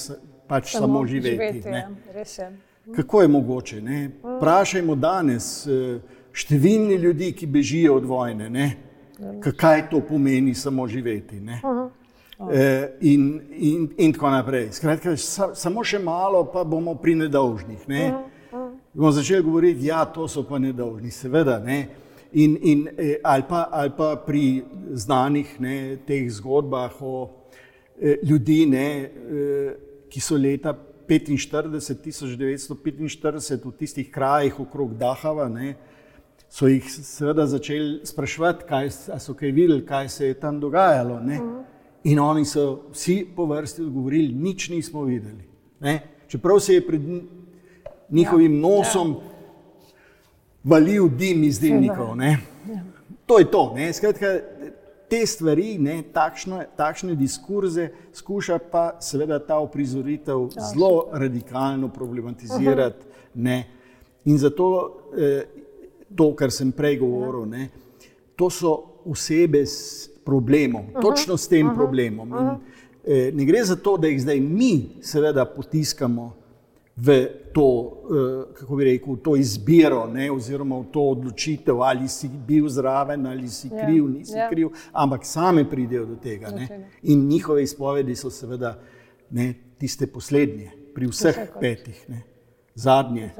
pač 0.47 0.71
samo, 0.71 0.87
samo 0.87 1.05
živeti. 1.07 1.61
živeti 1.61 1.69
ja. 1.69 2.51
Kako 2.95 3.21
je 3.21 3.27
mogoče? 3.27 3.81
Ne? 3.81 4.09
Prašajmo 4.39 4.95
danes 4.95 5.67
eh, 5.67 5.99
številni 6.33 6.97
ljudi, 6.97 7.31
ki 7.37 7.47
bežijo 7.47 7.95
od 7.99 8.07
vojne. 8.09 8.49
Ne? 8.49 8.90
Kaj 9.57 9.89
to 9.89 10.01
pomeni 10.01 10.55
samo 10.55 10.87
živeti. 10.87 11.41
E, 12.51 12.89
in, 13.01 13.41
in, 13.51 13.89
in 13.97 14.13
tako 14.13 14.29
naprej. 14.29 14.71
Skratka, 14.71 15.13
sa, 15.17 15.51
samo 15.55 15.83
še 15.85 15.99
malo, 16.01 16.43
pa 16.49 16.63
bomo 16.65 16.95
pri 16.97 17.15
nedolžnih. 17.15 17.87
Ne? 17.87 18.05
Bomo 18.93 19.11
začeli 19.13 19.43
govoriti, 19.45 19.85
da 19.85 19.87
ja, 19.87 20.05
to 20.05 20.27
so 20.27 20.43
pa 20.47 20.57
nedolžni, 20.59 21.11
seveda. 21.13 21.59
Ne? 21.61 21.85
In, 22.33 22.57
in, 22.61 22.87
e, 22.97 23.19
ali, 23.23 23.43
pa, 23.49 23.67
ali 23.71 23.93
pa 23.97 24.15
pri 24.25 24.63
znanih 24.93 25.59
ne, 25.59 25.75
teh 26.07 26.29
zgodbah 26.31 26.95
o 27.01 27.29
e, 27.99 28.17
ljudi, 28.23 28.65
ne, 28.71 28.87
e, 28.87 29.75
ki 30.09 30.23
so 30.23 30.39
leta 30.39 30.73
1945, 31.11 31.99
1945 32.03 33.65
v 33.65 33.71
tistih 33.77 34.09
krajih 34.11 34.59
okrog 34.63 34.95
Dahava. 34.97 35.49
Ne, 35.51 35.75
so 36.51 36.67
jih 36.67 36.87
seveda 36.91 37.45
začeli 37.47 38.05
spraševati, 38.05 38.65
kaj 38.67 38.89
so 39.19 39.33
kaj 39.33 39.51
videli, 39.51 39.85
kaj 39.85 40.09
se 40.09 40.27
je 40.27 40.33
tam 40.33 40.59
dogajalo. 40.59 41.19
Ne? 41.19 41.39
In 42.03 42.19
oni 42.19 42.45
so 42.45 42.89
vsi 42.91 43.23
po 43.35 43.45
vrsti 43.45 43.81
odgovorili, 43.81 44.33
nič 44.33 44.69
nismo 44.69 45.03
videli. 45.07 45.47
Ne? 45.79 45.99
Čeprav 46.27 46.59
se 46.59 46.73
je 46.73 46.87
pred 46.87 47.01
njihovim 48.09 48.55
ja, 48.55 48.61
nosom 48.61 49.11
ja. 49.11 49.93
valil 50.63 51.07
dim 51.09 51.43
iz 51.43 51.59
dimnikov. 51.59 52.17
Ja. 52.21 52.37
To 53.25 53.39
je 53.39 53.51
to. 53.51 53.75
Skratka, 53.93 54.39
te 55.09 55.25
stvari, 55.25 55.77
ne, 55.79 56.01
takšne, 56.13 56.65
takšne 56.75 57.15
diskurze, 57.15 57.89
skuša 58.13 58.59
pa 58.71 58.85
seveda 58.99 59.39
ta 59.39 59.59
uprizoritev 59.59 60.49
ja, 60.55 60.67
zelo 60.73 61.07
radikalno 61.13 61.87
problematizirati. 61.87 63.05
Ne. 63.35 63.63
In 64.25 64.37
zato 64.37 64.67
eh, 65.17 65.60
to, 66.15 66.35
kar 66.35 66.51
sem 66.51 66.71
prej 66.71 66.97
govoril. 66.99 67.45
Ne, 67.45 67.69
to 68.35 68.49
so 68.49 69.01
osebe 69.05 69.65
s 69.65 70.09
problemom, 70.25 70.81
uh 70.81 70.93
-huh. 70.93 71.01
točno 71.01 71.37
s 71.37 71.47
tem 71.47 71.67
uh 71.67 71.73
-huh. 71.73 71.75
problemom. 71.75 72.29
In, 72.29 72.49
eh, 73.03 73.31
ne 73.33 73.45
gre 73.45 73.63
za 73.63 73.75
to, 73.75 73.97
da 73.97 74.07
jih 74.07 74.21
zdaj 74.21 74.39
mi, 74.39 74.89
seveda, 75.01 75.45
potiskamo 75.45 76.33
v 76.95 77.27
to, 77.53 77.91
eh, 78.05 78.53
kako 78.53 78.75
bi 78.75 78.83
rekel, 78.83 79.15
to 79.15 79.35
izbiro, 79.35 80.07
ne, 80.07 80.31
oziroma 80.31 80.79
v 80.79 80.85
to 80.91 81.01
odločitev, 81.01 81.81
ali 81.81 82.07
si 82.07 82.29
bil 82.47 82.69
zraven, 82.69 83.25
ali 83.25 83.49
si 83.49 83.67
ja, 83.67 83.85
kriv, 83.85 84.09
nisi. 84.09 84.37
Ja. 84.37 84.49
kriv, 84.49 84.69
ampak 84.91 85.25
same 85.25 85.69
pridejo 85.69 86.05
do 86.05 86.15
tega. 86.15 86.49
Ne, 86.49 86.89
in 87.01 87.27
njihove 87.27 87.63
izpovedi 87.63 88.15
so 88.15 88.29
seveda 88.29 88.79
ne, 89.29 89.53
tiste 89.77 90.07
poslednje, 90.07 90.71
pri 90.93 91.07
vseh 91.07 91.35
petih. 91.59 92.05
Ne 92.09 92.30
zadnje, 92.75 93.31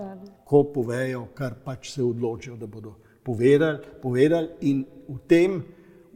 ko 0.46 0.64
povejo, 0.74 1.28
kar 1.34 1.56
pač 1.64 1.92
se 1.94 2.04
odločijo, 2.04 2.56
da 2.58 2.68
bodo 2.68 2.96
povedali, 3.24 3.80
povedali 4.02 4.50
in 4.62 4.86
v, 5.08 5.18
tem, 5.28 5.62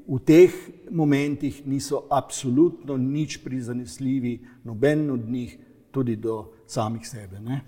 v 0.07 0.19
teh 0.25 0.51
momentih 0.91 1.61
niso 1.67 2.05
absolutno 2.09 2.97
nič 2.97 3.39
prizanesljivi, 3.43 4.39
noben 4.63 5.09
od 5.11 5.29
njih, 5.29 5.57
tudi 5.91 6.15
do 6.15 6.51
samih 6.67 7.07
sebe. 7.07 7.39
Ne? 7.39 7.61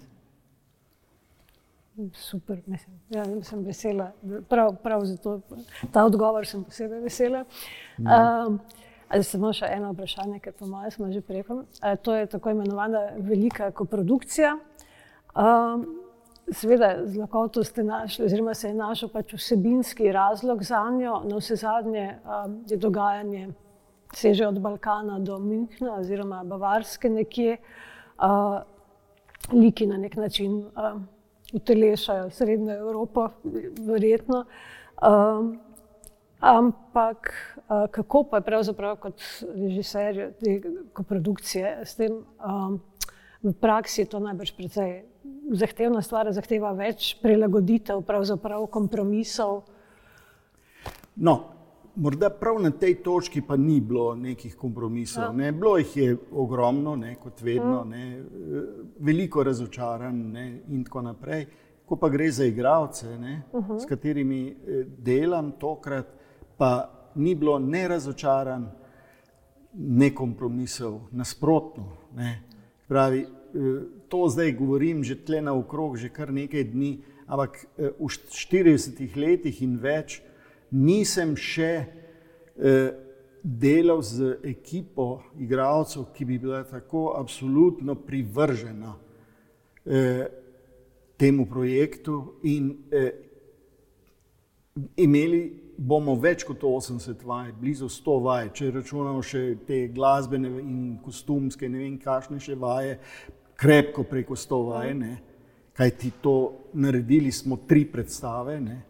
Super, 2.13 2.62
mislim, 2.65 2.99
ja, 3.10 3.23
sem 3.41 3.63
vesela. 3.65 4.12
Prav, 4.49 4.75
prav 4.83 5.05
zato 5.05 5.41
ta 5.91 6.05
odgovor 6.05 6.45
sem 6.45 6.63
posebej 6.63 6.99
vesela. 7.01 7.45
Um, 7.97 8.60
samo 9.23 9.49
še 9.55 9.69
eno 9.73 9.89
vprašanje, 9.95 10.38
ker 10.43 10.53
po 10.53 10.67
mojem 10.69 10.93
smo 10.93 11.10
že 11.12 11.23
preko. 11.25 11.63
To 12.03 12.15
je 12.15 12.27
tako 12.29 12.53
imenovana 12.53 13.01
velika 13.17 13.71
koprodukcija. 13.71 14.57
Um, 15.38 15.97
Sveda, 16.52 17.04
z 17.06 17.17
lakoto 17.17 17.63
ste 17.63 17.84
našli, 17.84 18.26
oziroma 18.26 18.54
se 18.54 18.67
je 18.67 18.73
našel 18.73 19.10
pač 19.10 19.34
vsebinski 19.34 20.12
razlog 20.12 20.63
za 20.63 20.80
njo. 20.89 21.19
Na 21.28 21.38
vse 21.38 21.56
zadnje 21.56 22.19
um, 22.23 22.63
je 22.69 22.78
dogajanje 22.78 23.50
seže 24.15 24.47
od 24.47 24.60
Balkana 24.60 25.19
do 25.19 25.38
Münchna, 25.38 26.00
oziroma 26.00 26.43
Bavarske 26.43 27.10
nekje. 27.10 27.58
Uh, 28.17 28.63
liki 29.52 29.88
na 29.88 29.97
nek 29.97 30.15
način 30.15 30.58
uh, 30.58 31.02
utelešajo 31.54 32.30
Srednjo 32.30 32.78
Evropo, 32.78 33.30
verjetno. 33.80 34.45
Um, 35.04 35.60
ampak 36.39 37.34
uh, 37.58 37.86
kako 37.91 38.23
pa 38.23 38.38
je 38.38 38.47
pravzaprav 38.47 38.95
kot 38.95 39.21
režiser 39.56 40.32
te 40.39 40.62
koprodukcije 40.93 41.80
s 41.86 41.95
tem? 41.95 42.23
Um, 42.39 42.82
v 43.43 43.54
praksi 43.54 44.02
je 44.02 44.06
to 44.06 44.19
najbrž 44.19 44.52
precej 44.58 45.04
zahtevna 45.51 46.01
stvar, 46.01 46.31
zahteva 46.33 46.71
več 46.77 47.15
prilagoditev, 47.21 48.01
pravzaprav 48.07 48.65
kompromisov. 48.71 49.62
No, 51.15 51.38
morda 51.95 52.29
prav 52.29 52.60
na 52.62 52.71
tej 52.71 52.99
točki 53.03 53.41
pa 53.41 53.57
ni 53.57 53.79
bilo 53.81 54.15
nekih 54.15 54.55
kompromisov. 54.55 55.23
Ja. 55.23 55.31
Ne. 55.31 55.51
Bilo 55.51 55.77
jih 55.77 55.97
je 55.97 56.17
ogromno, 56.31 56.95
ne, 56.95 57.15
kot 57.15 57.41
vedno, 57.41 57.83
mm. 57.86 57.89
ne, 57.89 58.23
veliko 58.99 59.43
razočaran 59.43 60.19
ne, 60.31 60.47
in 60.69 60.83
tako 60.83 61.01
naprej. 61.01 61.47
Ko 61.88 61.95
pa 61.95 62.10
gre 62.10 62.31
za 62.31 62.45
igralce, 62.45 63.07
uh 63.07 63.19
mhm. 63.19 63.39
-huh. 63.53 63.79
s 63.79 63.86
katerimi 63.86 64.49
eh, 64.49 64.83
delam, 64.97 65.51
tokrat 65.51 66.07
pa 66.57 66.89
ni 67.15 67.36
bilo 67.36 67.60
ne 67.60 67.88
razočaran, 67.88 68.71
ne 69.73 70.15
kompromisov, 70.15 71.01
nasprotno. 71.12 71.86
Ne. 72.15 72.43
Pravi, 72.88 73.25
to 74.10 74.29
zdaj 74.29 74.51
govorim 74.57 75.03
že 75.03 75.15
tle 75.15 75.41
na 75.41 75.53
okrog, 75.53 75.97
že 75.97 76.10
kar 76.10 76.31
nekaj 76.33 76.63
dni, 76.63 77.01
ampak 77.27 77.65
eh, 77.77 77.91
v 77.99 78.07
40 78.07 79.15
letih 79.15 79.62
in 79.62 79.77
več 79.77 80.21
nisem 80.71 81.36
še 81.36 81.71
eh, 81.83 82.89
delal 83.43 84.01
z 84.01 84.39
ekipo 84.43 85.23
igralcev, 85.39 86.10
ki 86.13 86.25
bi 86.25 86.39
bila 86.39 86.63
tako 86.67 87.13
absolutno 87.15 87.95
privržena 87.95 88.97
temu 91.15 91.45
projektu 91.47 92.36
in 92.43 92.73
imeli 94.99 95.67
bomo 95.77 96.15
več 96.17 96.43
kot 96.47 96.63
80 96.65 97.21
vaj, 97.25 97.51
blizu 97.60 97.89
100 97.91 98.15
vaj, 98.25 98.49
če 98.57 98.71
računamo 98.79 99.21
še 99.25 99.41
te 99.67 99.83
glasbene 99.93 100.49
in 100.63 100.79
kostumske, 101.03 101.69
ne 101.69 101.83
vem, 101.83 101.97
kakšne 102.01 102.41
še 102.41 102.57
vaje, 102.57 102.97
krepko 103.58 104.04
preko 104.08 104.36
100 104.36 104.60
vaj. 104.70 104.93
Ne? 104.93 105.17
Kaj 105.78 105.91
ti 105.98 106.12
to 106.22 106.54
naredili, 106.74 107.32
smo 107.32 107.58
tri 107.67 107.86
predstave. 107.86 108.60
Ne? 108.62 108.82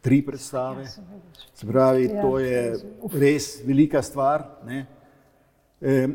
Tri 0.00 0.22
predstave. 0.26 0.86
Se 1.54 1.66
pravi, 1.66 2.04
ja, 2.04 2.22
to 2.22 2.38
je 2.38 2.62
res 3.12 3.62
velika 3.66 4.02
stvar. 4.02 4.46
E, 5.80 6.08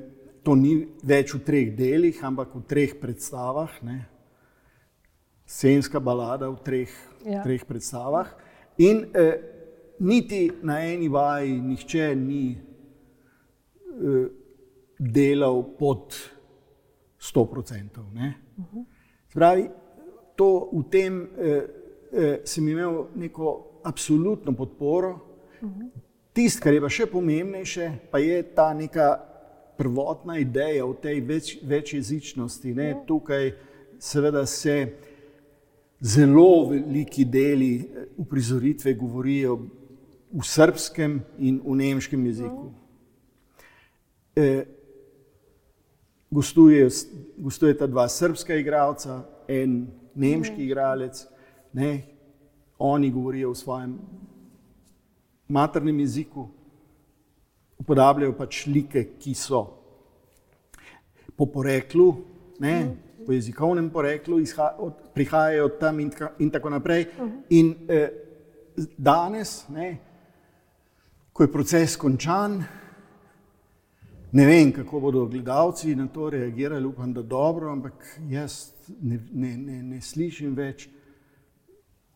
to 0.43 0.55
ni 0.55 0.79
več 1.03 1.33
v 1.35 1.43
treh 1.43 1.75
delih, 1.75 2.23
ampak 2.23 2.55
v 2.55 2.63
treh 2.67 2.95
predstavah. 2.99 3.77
Ne? 3.87 4.01
Scenska 5.47 5.99
balada 6.03 6.49
v 6.51 6.59
treh, 6.63 6.97
ja. 7.23 7.43
treh 7.43 7.63
predstavah. 7.67 8.33
In, 8.83 9.05
e, 9.15 9.55
niti 9.99 10.51
na 10.61 10.79
eni 10.85 11.07
vaji 11.07 11.61
nihče 11.61 12.15
ni 12.15 12.51
eh, 12.51 14.27
delal 14.99 15.63
pod 15.79 16.13
100%. 17.33 18.03
Spravi, 19.29 19.69
to 20.35 20.69
v 20.73 20.83
tem 20.89 21.21
eh, 21.23 21.63
eh, 22.11 22.39
sem 22.45 22.67
imel 22.67 23.07
neko 23.15 23.81
absolutno 23.83 24.53
podporo. 24.55 25.19
Tisto, 26.33 26.61
kar 26.61 26.73
je 26.73 26.81
pa 26.83 26.89
še 26.89 27.07
pomembnejše, 27.09 27.89
pa 28.13 28.21
je 28.21 28.43
ta 28.53 28.69
neka 28.77 29.07
prvotna 29.77 30.37
ideja 30.37 30.85
o 30.85 30.93
tej 30.93 31.21
več, 31.25 31.57
večjezičnosti. 31.65 32.73
Ne? 32.77 32.91
Tukaj 33.07 33.51
seveda 33.99 34.45
se 34.45 34.77
zelo 35.99 36.69
veliki 36.69 37.25
deli 37.25 37.89
uprizoritve 38.17 38.93
govorijo 38.93 39.57
v 40.33 40.45
srpskem 40.45 41.21
in 41.39 41.61
v 41.65 41.75
nemškem 41.81 42.25
jeziku. 42.25 42.69
E, 46.31 46.89
Gostujeta 47.37 47.87
dva 47.87 48.07
srpska 48.09 48.55
igralca, 48.55 49.21
en 49.47 49.87
nemški 50.15 50.65
igralec, 50.65 51.21
ne, 51.73 52.01
oni 52.79 53.11
govorijo 53.11 53.51
v 53.51 53.57
svojem 53.57 53.93
maternem 55.47 55.99
jeziku, 55.99 56.47
uporabljajo 57.79 58.33
pač 58.35 58.65
like, 58.67 59.03
ki 59.21 59.33
so 59.37 59.61
po 61.37 61.45
poreklu, 61.45 62.09
ne, 62.59 62.75
po 63.25 63.31
jezikovnem 63.31 63.89
poreklu, 63.93 64.39
izha, 64.41 64.73
od, 64.83 64.97
prihajajo 65.13 65.65
od 65.65 65.79
tam 65.79 65.99
in, 65.99 66.11
in 66.39 66.51
tako 66.51 66.73
naprej. 66.73 67.05
In 67.55 67.75
eh, 67.87 68.09
danes, 68.97 69.61
ne, 69.69 69.93
ko 71.31 71.45
je 71.45 71.51
proces 71.53 71.95
končan, 71.95 72.63
ne 74.31 74.45
vem, 74.45 74.71
kako 74.71 74.99
bodo 74.99 75.25
gledalci 75.25 75.95
na 75.95 76.07
to 76.07 76.29
reagirali, 76.29 76.85
upam, 76.85 77.13
da 77.13 77.21
dobro, 77.21 77.71
ampak 77.71 78.19
jaz 78.29 78.73
ne, 79.01 79.19
ne, 79.33 79.57
ne, 79.57 79.83
ne 79.83 80.01
slišim 80.01 80.55
več 80.55 80.89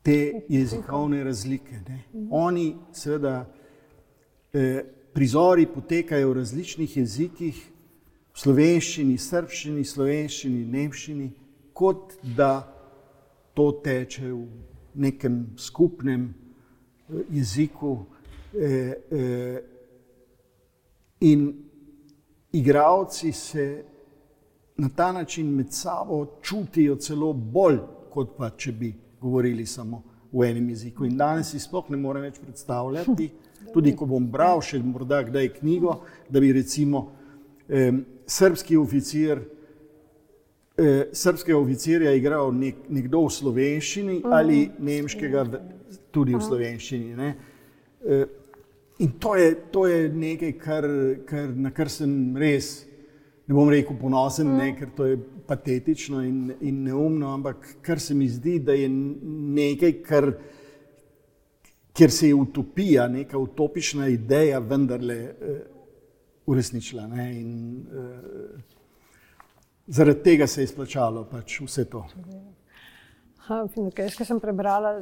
te 0.04 0.42
jezikovne 0.50 1.24
razlike. 1.24 1.82
Ne. 1.88 2.04
Oni, 2.30 2.76
seveda, 2.94 3.46
eh, 4.54 4.84
prizori 5.14 5.68
potekajo 5.68 6.30
v 6.30 6.38
različnih 6.40 6.98
jezikih, 6.98 7.62
v 8.34 8.40
slovenščini, 8.40 9.18
srpščini, 9.18 9.86
slovenščini, 9.86 10.66
nemščini, 10.66 11.32
kot 11.74 12.16
da 12.24 12.64
to 13.54 13.72
teče 13.84 14.32
v 14.32 14.48
nekem 14.96 15.44
skupnem 15.58 16.30
eh, 16.32 17.24
jeziku. 17.30 17.98
Eh, 18.54 18.96
eh, 19.12 19.62
in 21.22 21.71
igravci 22.52 23.32
se 23.32 23.84
na 24.78 24.90
ta 24.96 25.12
način 25.12 25.56
med 25.56 25.74
sabo 25.74 26.26
čutijo 26.42 26.96
celo 26.96 27.34
bolj, 27.34 27.78
kot 28.10 28.30
pa 28.38 28.50
če 28.50 28.72
bi 28.72 28.94
govorili 29.22 29.66
samo 29.66 30.04
v 30.32 30.50
enem 30.50 30.70
jeziku. 30.70 31.06
In 31.06 31.18
danes 31.18 31.52
si 31.52 31.60
sploh 31.60 31.90
ne 31.90 31.98
morem 31.98 32.24
več 32.24 32.40
predstavljati, 32.40 33.30
tudi 33.74 33.96
ko 33.96 34.06
bom 34.06 34.28
bral 34.32 34.62
še 34.62 34.80
morda 34.84 35.22
kdaj 35.28 35.54
knjigo, 35.60 36.00
da 36.30 36.40
bi 36.40 36.52
recimo 36.54 37.08
eh, 37.70 37.92
srpski 38.28 38.78
oficir. 38.78 39.44
Srpskega 41.14 41.58
oficirja 41.60 42.10
je 42.10 42.18
igral 42.18 42.48
nek, 42.58 42.78
nekdo 42.90 43.20
v 43.28 43.32
slovenščini 43.36 44.16
ali 44.34 44.64
nemškega 44.82 45.44
tudi 46.16 46.34
v 46.34 46.40
slovenščini. 46.42 47.12
Ne? 47.20 47.28
In 49.02 49.12
to 49.18 49.36
je, 49.36 49.56
to 49.72 49.88
je 49.88 50.10
nekaj, 50.14 50.52
kar, 50.62 50.86
kar, 51.26 51.50
na 51.58 51.72
kar 51.74 51.90
sem 51.90 52.36
res, 52.38 52.84
ne 53.50 53.56
bom 53.58 53.70
rekel 53.70 53.98
ponosen, 53.98 54.52
ne, 54.54 54.68
ker 54.78 54.92
to 54.94 55.08
je 55.10 55.18
patetično 55.48 56.22
in, 56.22 56.52
in 56.62 56.84
neumno, 56.86 57.32
ampak 57.34 57.66
kar 57.82 58.00
se 58.00 58.14
mi 58.14 58.30
zdi, 58.30 58.60
da 58.62 58.76
je 58.78 58.90
nekaj, 58.92 59.96
kar, 60.06 60.30
kjer 61.98 62.14
se 62.14 62.30
je 62.30 62.38
utopija, 62.38 63.08
neka 63.10 63.42
utopična 63.42 64.08
ideja, 64.14 64.62
vendarle 64.62 65.18
uh, 65.24 65.58
uresničila. 66.54 67.08
Ne, 67.10 67.28
in, 67.40 67.52
uh, 67.82 68.78
zaradi 69.88 70.24
tega 70.30 70.48
se 70.48 70.62
je 70.62 70.70
izplačalo 70.70 71.26
pač 71.32 71.58
vse 71.66 71.90
to. 71.90 72.06
Kaj 73.48 74.26
sem 74.26 74.40
prebrala, 74.40 75.00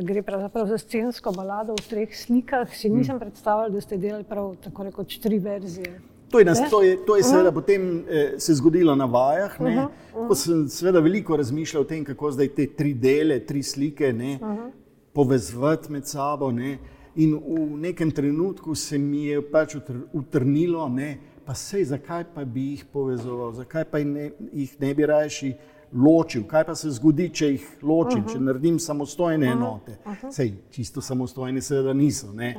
gre 0.00 0.22
pravzaprav 0.22 0.66
za 0.66 0.78
scensko 0.78 1.32
balado 1.32 1.74
v 1.76 1.88
treh 1.88 2.14
slikah, 2.16 2.70
si 2.72 2.88
nisem 2.88 3.18
predstavljala, 3.20 3.68
da 3.68 3.80
ste 3.80 3.98
delali 4.00 4.24
prav 4.24 4.54
tako 4.64 4.88
rekoč 4.88 5.18
tri 5.20 5.38
verzije. 5.38 6.00
To 6.32 6.38
je, 6.40 6.44
nas, 6.44 6.62
to 6.70 6.82
je, 6.82 6.96
to 7.06 7.16
je 7.16 7.22
seveda 7.22 7.48
uh 7.48 7.54
-huh. 7.54 7.60
potem 7.60 8.04
eh, 8.08 8.34
se 8.38 8.54
zgodilo 8.54 8.94
na 8.94 9.04
vajah. 9.04 9.60
Uh 9.60 9.66
-huh, 9.66 9.84
uh 9.84 9.90
-huh. 10.14 10.28
Ko 10.28 10.34
sem 10.34 10.68
seveda 10.68 11.00
veliko 11.00 11.36
razmišljal 11.36 11.82
o 11.82 11.84
tem, 11.84 12.04
kako 12.04 12.30
zdaj 12.30 12.48
te 12.48 12.66
tri 12.66 12.94
dele, 12.94 13.40
tri 13.40 13.62
slike 13.62 14.12
ne, 14.12 14.38
uh 14.42 14.48
-huh. 14.48 14.70
povezati 15.12 15.92
med 15.92 16.06
sabo. 16.06 16.50
Ne. 16.52 16.78
In 17.16 17.34
v 17.34 17.76
nekem 17.76 18.10
trenutku 18.10 18.74
se 18.74 18.98
mi 18.98 19.24
je 19.24 19.50
pač 19.50 19.76
utrnilo, 20.12 20.88
ne, 20.88 21.18
pa 21.44 21.54
sej, 21.54 21.84
zakaj 21.84 22.24
pa 22.34 22.44
bi 22.44 22.70
jih 22.70 22.84
povezoval, 22.92 23.52
zakaj 23.52 23.84
pa 23.84 23.98
ne, 23.98 24.30
jih 24.52 24.80
ne 24.80 24.94
bi 24.94 25.06
rajši 25.06 25.54
ločil. 25.94 26.46
Kaj 26.46 26.64
pa 26.64 26.74
se 26.74 26.90
zgodi, 26.90 27.28
če 27.34 27.50
jih 27.50 27.66
ločim, 27.82 28.20
uh 28.20 28.26
-huh. 28.26 28.32
če 28.32 28.40
naredim 28.40 28.78
samostojne 28.78 29.46
enote? 29.46 29.98
Uh 30.04 30.12
-huh. 30.12 30.32
Sej, 30.32 30.52
čisto 30.70 31.00
samostojne, 31.00 31.60
seveda 31.60 31.92
niso, 31.92 32.32
ne? 32.32 32.56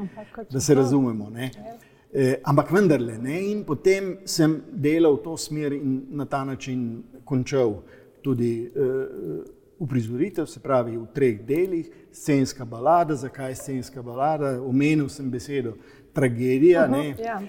da 0.49 0.59
se 0.59 0.75
razumemo. 0.75 1.29
Ne? 1.29 1.51
Eh, 2.13 2.35
ampak 2.43 2.71
vendarle, 2.71 3.17
ne? 3.17 3.51
in 3.51 3.63
potem 3.63 4.17
sem 4.25 4.61
delal 4.71 5.15
v 5.15 5.23
to 5.23 5.37
smer 5.37 5.73
in 5.73 6.05
na 6.09 6.25
ta 6.25 6.43
način 6.43 7.03
končal 7.25 7.81
tudi 8.21 8.71
eh, 8.75 9.51
uprizoritev, 9.79 10.45
se 10.45 10.59
pravi 10.59 10.97
v 10.97 11.05
treh 11.13 11.41
delih, 11.45 11.89
scenska 12.11 12.65
balada. 12.65 13.15
Zakaj 13.15 13.55
scenska 13.55 14.01
balada? 14.01 14.61
Omenil 14.61 15.09
sem 15.09 15.31
besedo 15.31 15.73
tragedija. 16.13 16.87
Uh 16.89 16.95
-huh, 16.95 17.25
ja. 17.25 17.41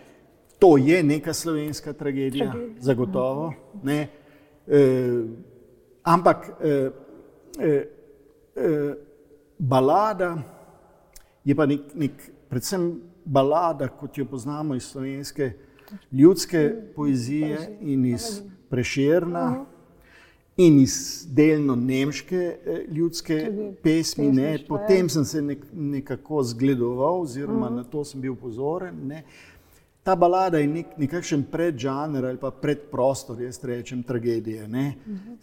To 0.59 0.77
je 0.77 1.03
neka 1.03 1.33
slovenska 1.33 1.93
tragedija, 1.93 2.51
tragedija. 2.51 2.81
zagotovo. 2.81 3.47
Uh 3.75 3.81
-huh. 3.83 4.07
e, 4.67 5.25
Ampak 6.05 6.51
eh, 6.61 6.91
eh, 7.59 7.89
eh, 8.57 8.95
balada 9.59 10.37
je 11.45 11.55
pa 11.55 11.67
nek, 11.67 11.95
nek, 11.95 12.27
predvsem 12.49 13.01
balada, 13.25 13.89
kot 13.89 14.19
jo 14.19 14.27
poznamo 14.29 14.75
iz 14.75 14.85
slovenske 14.93 15.53
ljudske 16.13 16.75
poezije 16.97 17.79
in 17.81 18.05
iz 18.07 18.43
preširna. 18.69 19.65
In 20.57 20.79
iz 20.79 21.27
delno 21.27 21.75
nemške 21.75 22.37
eh, 22.37 22.85
ljudske 22.89 23.39
pesmi, 23.83 24.29
ne. 24.33 24.59
potem 24.69 25.09
sem 25.09 25.25
se 25.25 25.43
nek, 25.43 25.65
nekako 25.73 26.43
zgledoval, 26.43 27.23
oziroma 27.23 27.67
uh 27.67 27.73
-huh. 27.73 27.77
na 27.77 27.85
to 27.85 28.05
sem 28.05 28.21
bil 28.21 28.37
pozoren. 28.37 28.95
Ne. 29.07 29.25
Ta 30.05 30.13
balada 30.17 30.61
je 30.61 30.69
nek, 30.69 30.97
nekakšen 31.01 31.47
predžanr 31.49 32.27
ali 32.29 32.37
pa 32.37 32.51
predprostor, 32.53 33.41
jaz 33.41 33.57
rečem, 33.65 34.03
tragedije. 34.05 34.69
Ne? 34.69 34.87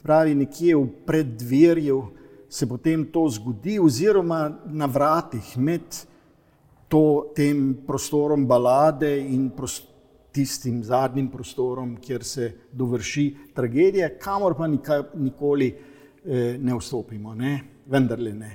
Pravi, 0.04 0.36
nekje 0.38 0.76
v 0.78 0.88
preddverju 1.06 2.02
se 2.50 2.67
potem 2.69 3.08
to 3.10 3.26
zgodi, 3.30 3.80
oziroma 3.80 4.52
na 4.69 4.86
vratih 4.86 5.58
med 5.58 5.82
to, 6.91 7.32
tem 7.36 7.74
prostorom 7.88 8.45
balade 8.45 9.10
in 9.17 9.50
prost, 9.56 9.88
tistim 10.32 10.84
zadnjim 10.84 11.28
prostorom, 11.32 11.95
kjer 11.97 12.24
se 12.24 12.52
dovrši 12.71 13.26
tragedija, 13.56 14.13
kamor 14.19 14.56
pa 14.56 14.67
nikaj, 14.67 15.04
nikoli 15.15 15.71
eh, 15.74 16.58
ne 16.60 16.78
vstopimo, 16.78 17.34
ne? 17.36 17.58
vendarle 17.89 18.34
ne. 18.34 18.52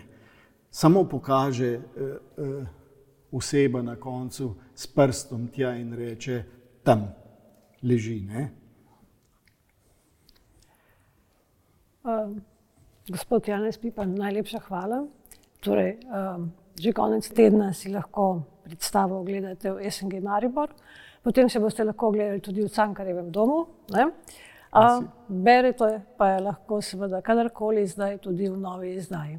Samo 0.71 1.05
pokaže. 1.05 1.73
Eh, 1.75 2.17
eh, 2.39 2.76
oseba 3.37 3.83
na 3.83 3.97
koncu 3.97 4.55
s 4.75 4.87
prstom 4.87 5.49
tja 5.49 5.75
in 5.77 5.93
reče: 5.93 6.43
tam 6.83 7.09
leži. 7.83 8.21
Ne? 8.21 8.51
Uh, 12.07 12.37
gospod 13.09 13.49
Janes 13.49 13.79
Pipa, 13.79 14.05
najlepša 14.05 14.61
hvala. 14.69 15.07
Torej, 15.61 15.97
uh, 16.07 16.47
že 16.79 16.93
konec 16.93 17.27
tedna 17.35 17.73
si 17.75 17.91
lahko 17.91 18.43
predstavo 18.63 19.21
ogledate 19.21 19.73
v 19.73 19.91
SNG 19.91 20.23
Maribor, 20.23 20.71
potem 21.23 21.51
se 21.51 21.61
boste 21.61 21.85
lahko 21.85 22.09
ogledali 22.09 22.41
tudi 22.41 22.63
v 22.63 22.71
Cankarjevem 22.71 23.31
domu. 23.31 23.67
Uh, 23.91 25.03
berete 25.29 26.03
pa 26.19 26.29
je 26.37 26.41
lahko 26.47 26.81
seveda 26.83 27.23
kadarkoli, 27.23 27.87
zdaj 27.87 28.19
tudi 28.19 28.49
v 28.49 28.59
novi 28.59 28.95
izdaji. 28.95 29.39